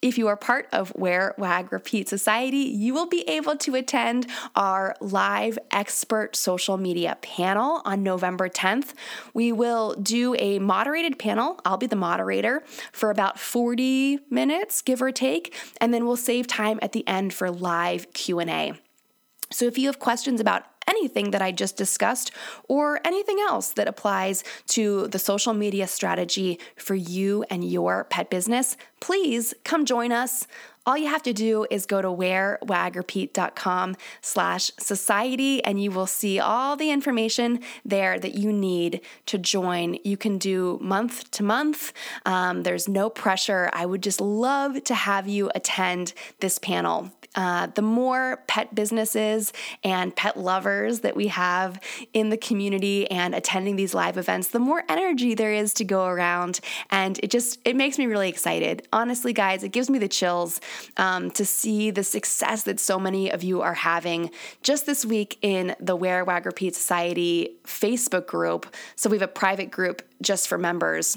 if 0.00 0.16
you 0.16 0.26
are 0.28 0.36
part 0.36 0.68
of 0.72 0.90
Wear 0.96 1.34
Wag 1.36 1.70
Repeat 1.70 2.08
Society, 2.08 2.56
you 2.56 2.94
will 2.94 3.06
be 3.06 3.28
able 3.28 3.56
to 3.58 3.74
attend 3.74 4.26
our 4.56 4.96
live 5.00 5.58
expert 5.70 6.34
social 6.34 6.78
media 6.78 7.18
panel 7.20 7.82
on 7.84 8.02
November 8.02 8.48
10th. 8.48 8.94
We 9.34 9.52
will 9.52 9.94
do 9.94 10.34
a 10.38 10.58
moderated 10.60 11.18
panel. 11.18 11.60
I'll 11.66 11.76
be 11.76 11.86
the 11.86 11.94
moderator 11.94 12.64
for 12.90 13.10
about 13.10 13.38
40 13.38 14.18
minutes, 14.30 14.80
give 14.80 15.02
or 15.02 15.12
take, 15.12 15.54
and 15.78 15.92
then 15.92 16.06
we'll 16.06 16.16
save 16.16 16.46
time 16.46 16.78
at 16.80 16.92
the 16.92 17.06
end 17.06 17.34
for 17.34 17.50
live 17.50 18.14
Q&A. 18.14 18.72
So 19.50 19.66
if 19.66 19.76
you 19.76 19.86
have 19.88 19.98
questions 19.98 20.40
about 20.40 20.64
anything 20.88 21.30
that 21.30 21.42
I 21.42 21.52
just 21.52 21.76
discussed 21.76 22.30
or 22.68 23.00
anything 23.04 23.38
else 23.40 23.72
that 23.74 23.88
applies 23.88 24.44
to 24.68 25.08
the 25.08 25.18
social 25.18 25.54
media 25.54 25.86
strategy 25.86 26.58
for 26.76 26.94
you 26.94 27.44
and 27.50 27.64
your 27.64 28.04
pet 28.04 28.30
business, 28.30 28.76
please 29.00 29.54
come 29.64 29.84
join 29.84 30.12
us. 30.12 30.46
All 30.84 30.98
you 30.98 31.06
have 31.06 31.22
to 31.22 31.32
do 31.32 31.64
is 31.70 31.86
go 31.86 32.02
to 32.02 32.08
wearwagrepeat.com 32.08 33.96
slash 34.20 34.70
society 34.80 35.62
and 35.64 35.80
you 35.80 35.92
will 35.92 36.08
see 36.08 36.40
all 36.40 36.74
the 36.74 36.90
information 36.90 37.60
there 37.84 38.18
that 38.18 38.34
you 38.34 38.52
need 38.52 39.00
to 39.26 39.38
join. 39.38 39.98
You 40.02 40.16
can 40.16 40.38
do 40.38 40.80
month 40.82 41.30
to 41.32 41.44
month. 41.44 41.92
Um, 42.26 42.64
there's 42.64 42.88
no 42.88 43.10
pressure. 43.10 43.70
I 43.72 43.86
would 43.86 44.02
just 44.02 44.20
love 44.20 44.82
to 44.84 44.94
have 44.94 45.28
you 45.28 45.52
attend 45.54 46.14
this 46.40 46.58
panel. 46.58 47.12
Uh, 47.34 47.66
the 47.68 47.82
more 47.82 48.42
pet 48.46 48.74
businesses 48.74 49.52
and 49.82 50.14
pet 50.14 50.36
lovers 50.36 51.00
that 51.00 51.16
we 51.16 51.28
have 51.28 51.80
in 52.12 52.28
the 52.28 52.36
community 52.36 53.10
and 53.10 53.34
attending 53.34 53.76
these 53.76 53.94
live 53.94 54.18
events, 54.18 54.48
the 54.48 54.58
more 54.58 54.84
energy 54.88 55.34
there 55.34 55.52
is 55.52 55.72
to 55.72 55.84
go 55.84 56.04
around. 56.04 56.60
And 56.90 57.18
it 57.22 57.30
just, 57.30 57.58
it 57.64 57.74
makes 57.74 57.98
me 57.98 58.06
really 58.06 58.28
excited. 58.28 58.86
Honestly, 58.92 59.32
guys, 59.32 59.64
it 59.64 59.70
gives 59.70 59.88
me 59.88 59.98
the 59.98 60.08
chills 60.08 60.60
um, 60.96 61.30
to 61.32 61.44
see 61.44 61.90
the 61.90 62.04
success 62.04 62.62
that 62.64 62.80
so 62.80 62.98
many 62.98 63.30
of 63.30 63.42
you 63.42 63.62
are 63.62 63.74
having 63.74 64.30
just 64.62 64.86
this 64.86 65.04
week 65.04 65.38
in 65.42 65.74
the 65.80 65.96
Wear 65.96 66.24
Wag 66.24 66.46
Repeat 66.46 66.74
Society 66.74 67.56
Facebook 67.64 68.26
group. 68.26 68.66
So 68.96 69.10
we 69.10 69.16
have 69.16 69.28
a 69.28 69.32
private 69.32 69.70
group 69.70 70.02
just 70.20 70.48
for 70.48 70.58
members 70.58 71.16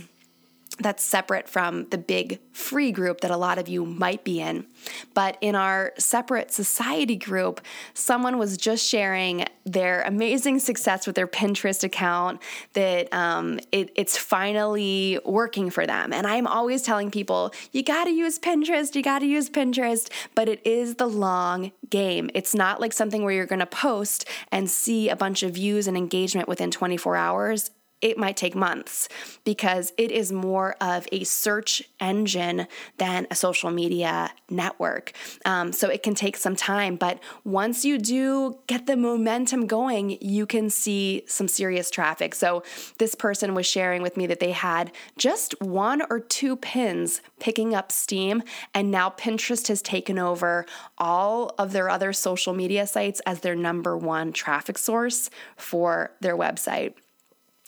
that's 0.79 1.03
separate 1.03 1.47
from 1.47 1.85
the 1.89 1.97
big 1.97 2.39
free 2.51 2.91
group 2.91 3.21
that 3.21 3.31
a 3.31 3.37
lot 3.37 3.57
of 3.57 3.69
you 3.69 3.85
might 3.85 4.23
be 4.23 4.41
in. 4.41 4.65
But 5.13 5.37
in 5.39 5.55
our 5.55 5.93
separate 5.97 6.51
society 6.51 7.15
group, 7.15 7.61
someone 7.93 8.37
was 8.37 8.57
just 8.57 8.87
sharing 8.87 9.45
their 9.65 10.01
amazing 10.01 10.59
success 10.59 11.07
with 11.07 11.15
their 11.15 11.27
Pinterest 11.27 11.83
account, 11.83 12.41
that 12.73 13.11
um, 13.13 13.59
it, 13.71 13.91
it's 13.95 14.17
finally 14.17 15.19
working 15.25 15.69
for 15.69 15.87
them. 15.87 16.11
And 16.11 16.27
I'm 16.27 16.45
always 16.45 16.81
telling 16.81 17.09
people, 17.09 17.53
you 17.71 17.81
gotta 17.81 18.11
use 18.11 18.37
Pinterest, 18.37 18.93
you 18.95 19.01
gotta 19.01 19.25
use 19.25 19.49
Pinterest, 19.49 20.11
but 20.35 20.49
it 20.49 20.65
is 20.65 20.95
the 20.95 21.07
long 21.07 21.71
game. 21.89 22.29
It's 22.33 22.53
not 22.53 22.81
like 22.81 22.93
something 22.93 23.23
where 23.23 23.33
you're 23.33 23.45
gonna 23.45 23.65
post 23.65 24.27
and 24.51 24.69
see 24.69 25.09
a 25.09 25.15
bunch 25.15 25.41
of 25.41 25.53
views 25.53 25.87
and 25.87 25.95
engagement 25.95 26.47
within 26.47 26.69
24 26.69 27.15
hours 27.15 27.71
it 28.01 28.17
might 28.17 28.37
take 28.37 28.55
months 28.55 29.09
because 29.43 29.93
it 29.97 30.11
is 30.11 30.31
more 30.31 30.75
of 30.81 31.07
a 31.11 31.23
search 31.23 31.83
engine 31.99 32.67
than 32.97 33.27
a 33.31 33.35
social 33.35 33.71
media 33.71 34.31
network. 34.49 35.13
Um, 35.45 35.71
so 35.71 35.89
it 35.89 36.03
can 36.03 36.15
take 36.15 36.37
some 36.37 36.55
time, 36.55 36.95
but 36.95 37.19
once 37.43 37.85
you 37.85 37.97
do 37.97 38.59
get 38.67 38.85
the 38.85 38.97
momentum 38.97 39.65
going, 39.67 40.17
you 40.21 40.45
can 40.45 40.69
see 40.69 41.23
some 41.27 41.47
serious 41.47 41.89
traffic. 41.89 42.35
So 42.35 42.63
this 42.99 43.15
person 43.15 43.55
was 43.55 43.65
sharing 43.65 44.01
with 44.01 44.17
me 44.17 44.27
that 44.27 44.39
they 44.39 44.51
had 44.51 44.91
just 45.17 45.59
one 45.61 46.01
or 46.09 46.19
two 46.19 46.55
pins 46.55 47.21
picking 47.39 47.73
up 47.73 47.91
steam, 47.91 48.43
and 48.73 48.91
now 48.91 49.09
Pinterest 49.09 49.67
has 49.67 49.81
taken 49.81 50.19
over 50.19 50.65
all 50.97 51.53
of 51.57 51.71
their 51.71 51.89
other 51.89 52.13
social 52.13 52.53
media 52.53 52.85
sites 52.85 53.21
as 53.25 53.39
their 53.39 53.55
number 53.55 53.97
one 53.97 54.33
traffic 54.33 54.77
source 54.77 55.29
for 55.55 56.11
their 56.21 56.37
website. 56.37 56.93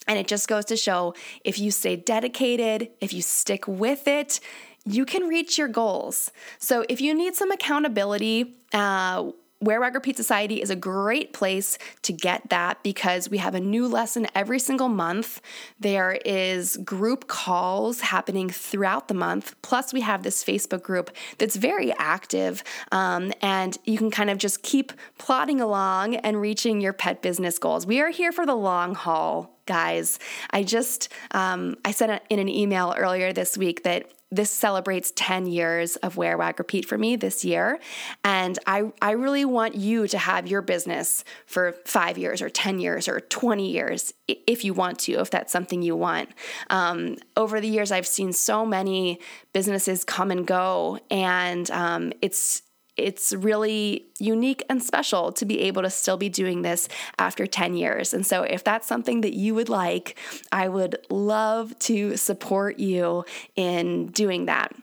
And 0.08 0.18
it 0.18 0.28
just 0.28 0.48
goes 0.48 0.66
to 0.66 0.78
show 0.78 1.14
if 1.44 1.60
you 1.60 1.72
stay 1.72 1.96
dedicated, 1.96 2.90
if 3.02 3.14
you 3.14 3.22
stick 3.22 3.68
with 3.68 4.08
it, 4.08 4.40
you 4.86 5.06
can 5.06 5.28
reach 5.28 5.58
your 5.58 5.68
goals. 5.68 6.32
So 6.60 6.86
if 6.88 7.02
you 7.02 7.14
need 7.14 7.36
some 7.36 7.52
accountability, 7.52 8.56
uh, 8.74 9.32
Wear 9.60 9.82
Wag 9.82 9.96
Repeat 9.96 10.18
Society 10.18 10.62
is 10.62 10.70
a 10.70 10.76
great 10.76 11.34
place 11.34 11.80
to 12.04 12.14
get 12.14 12.50
that 12.50 12.84
because 12.84 13.28
we 13.28 13.40
have 13.40 13.56
a 13.56 13.60
new 13.60 13.88
lesson 13.88 14.28
every 14.36 14.60
single 14.60 14.88
month. 14.88 15.42
There 15.80 16.20
is 16.24 16.78
group 16.78 17.28
calls 17.28 18.02
happening 18.02 18.52
throughout 18.52 19.08
the 19.08 19.16
month. 19.16 19.56
Plus, 19.64 19.94
we 19.94 20.02
have 20.02 20.22
this 20.22 20.44
Facebook 20.44 20.84
group 20.84 21.10
that's 21.40 21.56
very 21.56 21.92
active, 21.98 22.64
um, 22.92 23.34
and 23.42 23.80
you 23.84 23.98
can 23.98 24.12
kind 24.12 24.30
of 24.30 24.38
just 24.38 24.62
keep 24.62 24.94
plodding 25.18 25.60
along 25.60 26.16
and 26.18 26.40
reaching 26.40 26.80
your 26.80 26.94
pet 26.94 27.24
business 27.24 27.58
goals. 27.58 27.88
We 27.88 28.00
are 28.00 28.10
here 28.10 28.32
for 28.32 28.46
the 28.46 28.56
long 28.56 28.94
haul 28.94 29.57
guys. 29.68 30.18
I 30.50 30.64
just 30.64 31.10
um, 31.32 31.76
I 31.86 31.92
sent 31.92 32.22
in 32.30 32.40
an 32.40 32.50
email 32.50 32.96
earlier 32.98 33.34
this 33.34 33.58
week 33.58 33.84
that 33.84 34.12
this 34.30 34.52
celebrates 34.52 35.14
10 35.16 35.48
years 35.48 35.96
of 35.98 36.18
Wear 36.18 36.38
Wag 36.38 36.60
Repeat 36.60 36.86
for 36.86 36.98
me 36.98 37.16
this 37.16 37.46
year. 37.46 37.80
And 38.26 38.60
I, 38.68 38.92
I 39.02 39.12
really 39.12 39.46
want 39.46 39.76
you 39.76 40.08
to 40.08 40.18
have 40.18 40.48
your 40.48 40.62
business 40.62 41.24
for 41.46 41.74
five 41.86 42.18
years 42.18 42.42
or 42.42 42.50
10 42.50 42.80
years 42.80 43.08
or 43.08 43.22
20 43.22 43.72
years 43.72 44.14
if 44.28 44.66
you 44.66 44.74
want 44.74 45.00
to, 45.00 45.14
if 45.14 45.32
that's 45.32 45.54
something 45.54 45.82
you 45.82 45.96
want. 45.96 46.30
Um, 46.70 47.16
over 47.38 47.62
the 47.62 47.70
years, 47.70 47.92
I've 47.92 48.08
seen 48.08 48.34
so 48.34 48.66
many 48.66 49.22
businesses 49.54 50.04
come 50.04 50.30
and 50.30 50.46
go, 50.46 51.00
and 51.10 51.70
um, 51.72 52.12
it's 52.22 52.64
it's 52.98 53.34
really 53.34 54.06
unique 54.20 54.64
and 54.70 54.82
special 54.82 55.32
to 55.34 55.46
be 55.46 55.62
able 55.62 55.84
to 55.84 55.90
still 55.90 56.18
be 56.18 56.30
doing 56.30 56.62
this 56.62 56.90
after 57.20 57.46
10 57.46 57.76
years. 57.76 58.14
And 58.14 58.26
so, 58.26 58.44
if 58.44 58.64
that's 58.64 58.88
something 58.88 59.22
that 59.22 59.34
you 59.34 59.56
would 59.56 59.70
like, 59.70 60.18
I 60.52 60.68
would 60.68 60.98
love 61.10 61.78
to 61.80 62.18
support 62.18 62.80
you 62.80 63.26
in 63.56 64.08
doing 64.08 64.46
that. 64.46 64.76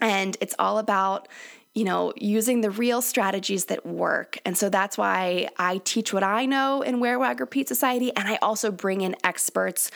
And 0.00 0.36
it's 0.40 0.54
all 0.58 0.78
about 0.78 1.28
you 1.72 1.84
know, 1.84 2.12
using 2.16 2.62
the 2.62 2.70
real 2.70 3.00
strategies 3.00 3.66
that 3.66 3.86
work. 3.86 4.38
And 4.44 4.58
so 4.58 4.68
that's 4.68 4.98
why 4.98 5.48
I 5.56 5.78
teach 5.78 6.12
what 6.12 6.24
I 6.24 6.44
know 6.44 6.82
in 6.82 6.98
Wear 6.98 7.18
Wag 7.18 7.38
Repeat 7.38 7.68
Society. 7.68 8.10
And 8.16 8.26
I 8.26 8.38
also 8.42 8.72
bring 8.72 9.02
in 9.02 9.14
experts 9.22 9.90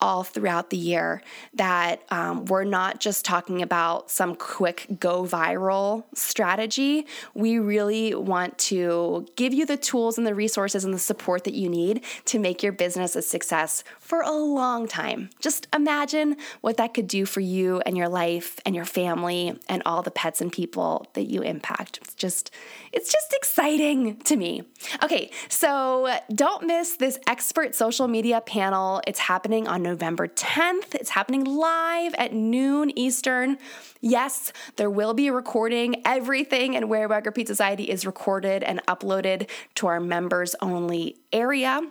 all 0.00 0.22
throughout 0.22 0.70
the 0.70 0.76
year 0.76 1.22
that 1.54 2.02
um, 2.10 2.44
we're 2.44 2.64
not 2.64 3.00
just 3.00 3.24
talking 3.24 3.62
about 3.62 4.10
some 4.10 4.36
quick 4.36 4.86
go 5.00 5.24
viral 5.24 6.04
strategy. 6.14 7.06
We 7.34 7.58
really 7.58 8.14
want 8.14 8.58
to 8.58 9.26
give 9.34 9.52
you 9.52 9.66
the 9.66 9.76
tools 9.76 10.16
and 10.16 10.26
the 10.26 10.34
resources 10.34 10.84
and 10.84 10.94
the 10.94 10.98
support 10.98 11.44
that 11.44 11.54
you 11.54 11.68
need 11.68 12.04
to 12.26 12.38
make 12.38 12.62
your 12.62 12.72
business 12.72 13.16
a 13.16 13.22
success 13.22 13.82
for 14.08 14.22
a 14.22 14.32
long 14.32 14.88
time. 14.88 15.28
Just 15.38 15.68
imagine 15.74 16.38
what 16.62 16.78
that 16.78 16.94
could 16.94 17.06
do 17.06 17.26
for 17.26 17.40
you 17.40 17.82
and 17.84 17.94
your 17.94 18.08
life 18.08 18.58
and 18.64 18.74
your 18.74 18.86
family 18.86 19.60
and 19.68 19.82
all 19.84 20.00
the 20.00 20.10
pets 20.10 20.40
and 20.40 20.50
people 20.50 21.06
that 21.12 21.24
you 21.24 21.42
impact. 21.42 21.98
It's 22.00 22.14
just 22.14 22.50
it's 22.90 23.12
just 23.12 23.34
exciting 23.34 24.16
to 24.20 24.36
me. 24.36 24.62
Okay, 25.02 25.30
so 25.50 26.18
don't 26.34 26.66
miss 26.66 26.96
this 26.96 27.18
expert 27.26 27.74
social 27.74 28.08
media 28.08 28.40
panel. 28.40 29.02
It's 29.06 29.18
happening 29.18 29.68
on 29.68 29.82
November 29.82 30.26
10th. 30.26 30.94
It's 30.94 31.10
happening 31.10 31.44
live 31.44 32.14
at 32.14 32.32
noon 32.32 32.90
Eastern. 32.98 33.58
Yes, 34.00 34.54
there 34.76 34.88
will 34.88 35.12
be 35.12 35.26
a 35.26 35.34
recording. 35.34 36.00
Everything 36.06 36.72
in 36.72 36.88
Wag 36.88 37.26
Repeat 37.26 37.46
Society 37.46 37.84
is 37.84 38.06
recorded 38.06 38.62
and 38.62 38.80
uploaded 38.86 39.50
to 39.74 39.86
our 39.86 40.00
members 40.00 40.54
only 40.62 41.18
area. 41.30 41.82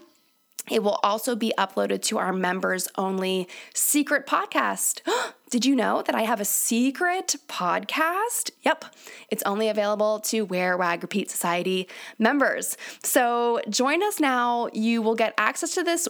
It 0.70 0.84
will 0.84 1.00
also 1.04 1.36
be 1.36 1.54
uploaded 1.58 2.02
to 2.04 2.18
our 2.18 2.34
members 2.34 2.88
only 2.98 3.48
secret 3.74 4.28
podcast. 4.28 5.02
Did 5.50 5.66
you 5.66 5.76
know 5.76 6.02
that 6.02 6.16
I 6.16 6.24
have 6.24 6.42
a 6.42 6.46
secret 6.46 7.36
podcast? 7.48 8.52
Yep, 8.64 8.86
it's 9.30 9.44
only 9.44 9.70
available 9.70 10.20
to 10.22 10.42
Wear 10.42 10.78
Wag 10.78 11.02
Repeat 11.02 11.32
Society 11.32 11.88
members. 12.20 12.78
So 13.04 13.62
join 13.70 14.04
us 14.04 14.20
now. 14.20 14.68
You 14.74 15.02
will 15.02 15.16
get 15.16 15.34
access 15.38 15.74
to 15.76 15.84
this 15.84 16.08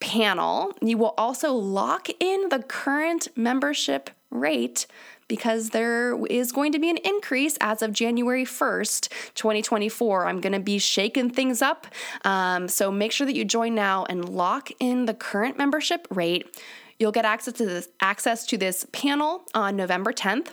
panel. 0.00 0.72
You 0.82 0.98
will 0.98 1.14
also 1.16 1.52
lock 1.52 2.08
in 2.18 2.48
the 2.48 2.58
current 2.58 3.28
membership 3.36 4.10
rate 4.30 4.86
because 5.32 5.70
there 5.70 6.22
is 6.26 6.52
going 6.52 6.72
to 6.72 6.78
be 6.78 6.90
an 6.90 6.98
increase 6.98 7.56
as 7.58 7.80
of 7.80 7.90
January 7.90 8.44
1st, 8.44 9.08
2024. 9.34 10.26
I'm 10.26 10.42
going 10.42 10.52
to 10.52 10.60
be 10.60 10.78
shaking 10.78 11.30
things 11.30 11.62
up. 11.62 11.86
Um, 12.26 12.68
so 12.68 12.92
make 12.92 13.12
sure 13.12 13.26
that 13.26 13.34
you 13.34 13.42
join 13.42 13.74
now 13.74 14.04
and 14.10 14.28
lock 14.28 14.68
in 14.78 15.06
the 15.06 15.14
current 15.14 15.56
membership 15.56 16.06
rate. 16.10 16.54
You'll 16.98 17.12
get 17.12 17.24
access 17.24 17.54
to 17.54 17.64
this 17.64 17.88
access 18.02 18.44
to 18.44 18.58
this 18.58 18.86
panel 18.92 19.44
on 19.54 19.74
November 19.74 20.12
10th. 20.12 20.48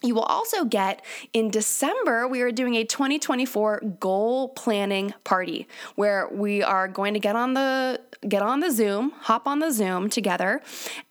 You 0.00 0.14
will 0.14 0.22
also 0.22 0.64
get 0.64 1.04
in 1.34 1.50
December, 1.50 2.26
we 2.26 2.40
are 2.40 2.52
doing 2.52 2.76
a 2.76 2.84
2024 2.84 3.96
goal 4.00 4.48
planning 4.50 5.12
party 5.24 5.68
where 5.96 6.28
we 6.32 6.62
are 6.62 6.88
going 6.88 7.12
to 7.12 7.20
get 7.20 7.36
on 7.36 7.52
the 7.52 8.00
get 8.26 8.42
on 8.42 8.60
the 8.60 8.70
Zoom, 8.70 9.10
hop 9.10 9.46
on 9.46 9.58
the 9.58 9.70
Zoom 9.70 10.08
together 10.08 10.60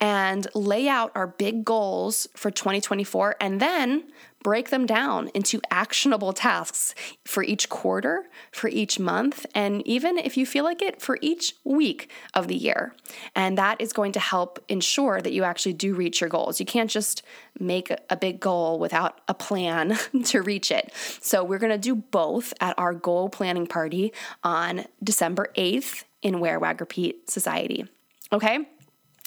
and 0.00 0.46
lay 0.54 0.88
out 0.88 1.12
our 1.14 1.26
big 1.26 1.64
goals 1.64 2.28
for 2.34 2.50
2024 2.50 3.36
and 3.40 3.60
then 3.60 4.04
break 4.42 4.70
them 4.70 4.86
down 4.86 5.28
into 5.34 5.60
actionable 5.70 6.32
tasks 6.32 6.94
for 7.24 7.42
each 7.42 7.68
quarter, 7.68 8.24
for 8.52 8.68
each 8.68 8.98
month, 8.98 9.44
and 9.54 9.86
even 9.86 10.16
if 10.16 10.36
you 10.36 10.46
feel 10.46 10.64
like 10.64 10.80
it, 10.80 11.02
for 11.02 11.18
each 11.20 11.54
week 11.64 12.10
of 12.34 12.46
the 12.46 12.54
year. 12.54 12.94
And 13.34 13.58
that 13.58 13.80
is 13.80 13.92
going 13.92 14.12
to 14.12 14.20
help 14.20 14.64
ensure 14.68 15.20
that 15.20 15.32
you 15.32 15.44
actually 15.44 15.72
do 15.72 15.94
reach 15.94 16.20
your 16.20 16.30
goals. 16.30 16.60
You 16.60 16.66
can't 16.66 16.90
just 16.90 17.22
make 17.58 17.90
a 18.08 18.16
big 18.16 18.38
goal 18.38 18.78
without 18.78 19.20
a 19.26 19.34
plan 19.34 19.98
to 20.24 20.40
reach 20.40 20.70
it. 20.70 20.92
So, 21.20 21.42
we're 21.42 21.58
going 21.58 21.72
to 21.72 21.78
do 21.78 21.96
both 21.96 22.54
at 22.60 22.78
our 22.78 22.94
goal 22.94 23.28
planning 23.28 23.66
party 23.66 24.12
on 24.44 24.84
December 25.02 25.48
8th 25.56 26.04
in 26.22 26.40
Wear 26.40 26.58
Wag 26.58 26.80
Repeat 26.80 27.30
Society. 27.30 27.86
Okay? 28.32 28.66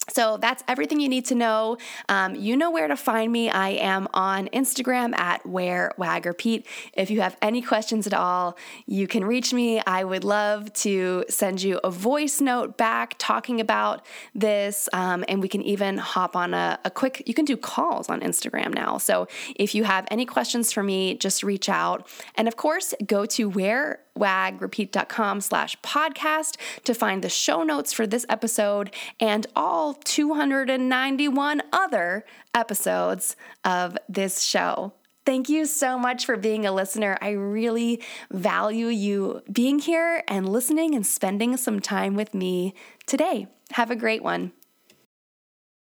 So 0.09 0.37
that's 0.37 0.63
everything 0.67 0.99
you 0.99 1.07
need 1.07 1.25
to 1.27 1.35
know. 1.35 1.77
Um, 2.09 2.35
you 2.35 2.57
know 2.57 2.71
where 2.71 2.87
to 2.87 2.97
find 2.97 3.31
me. 3.31 3.49
I 3.49 3.69
am 3.69 4.07
on 4.13 4.47
Instagram 4.49 5.17
at 5.17 5.45
Wear 5.45 5.91
Wag 5.97 6.25
Repeat. 6.25 6.67
If 6.93 7.09
you 7.09 7.21
have 7.21 7.37
any 7.41 7.61
questions 7.61 8.07
at 8.07 8.13
all, 8.13 8.57
you 8.87 9.07
can 9.07 9.23
reach 9.23 9.53
me. 9.53 9.79
I 9.85 10.03
would 10.03 10.23
love 10.23 10.73
to 10.73 11.23
send 11.29 11.61
you 11.61 11.79
a 11.83 11.91
voice 11.91 12.41
note 12.41 12.77
back 12.77 13.15
talking 13.19 13.61
about 13.61 14.05
this, 14.33 14.89
um, 14.91 15.23
and 15.29 15.41
we 15.41 15.47
can 15.47 15.61
even 15.61 15.97
hop 15.97 16.35
on 16.35 16.53
a, 16.53 16.79
a 16.83 16.89
quick. 16.89 17.23
You 17.25 17.33
can 17.33 17.45
do 17.45 17.55
calls 17.55 18.09
on 18.09 18.21
Instagram 18.21 18.73
now. 18.73 18.97
So 18.97 19.27
if 19.55 19.75
you 19.75 19.83
have 19.83 20.05
any 20.11 20.25
questions 20.25 20.73
for 20.73 20.83
me, 20.83 21.15
just 21.15 21.43
reach 21.43 21.69
out. 21.69 22.07
And 22.35 22.47
of 22.47 22.57
course, 22.57 22.93
go 23.05 23.25
to 23.27 23.47
where 23.47 23.99
wagrepeat.com 24.15 25.41
slash 25.41 25.77
podcast 25.81 26.57
to 26.83 26.93
find 26.93 27.23
the 27.23 27.29
show 27.29 27.63
notes 27.63 27.93
for 27.93 28.05
this 28.05 28.25
episode 28.29 28.93
and 29.19 29.47
all 29.55 29.93
291 29.93 31.61
other 31.71 32.25
episodes 32.53 33.35
of 33.63 33.97
this 34.09 34.41
show. 34.41 34.93
Thank 35.23 35.49
you 35.49 35.65
so 35.65 35.99
much 35.99 36.25
for 36.25 36.35
being 36.35 36.65
a 36.65 36.71
listener. 36.71 37.17
I 37.21 37.31
really 37.31 38.01
value 38.31 38.87
you 38.87 39.43
being 39.51 39.79
here 39.79 40.23
and 40.27 40.49
listening 40.49 40.95
and 40.95 41.05
spending 41.05 41.57
some 41.57 41.79
time 41.79 42.15
with 42.15 42.33
me 42.33 42.73
today. 43.05 43.47
Have 43.73 43.91
a 43.91 43.95
great 43.95 44.23
one. 44.23 44.51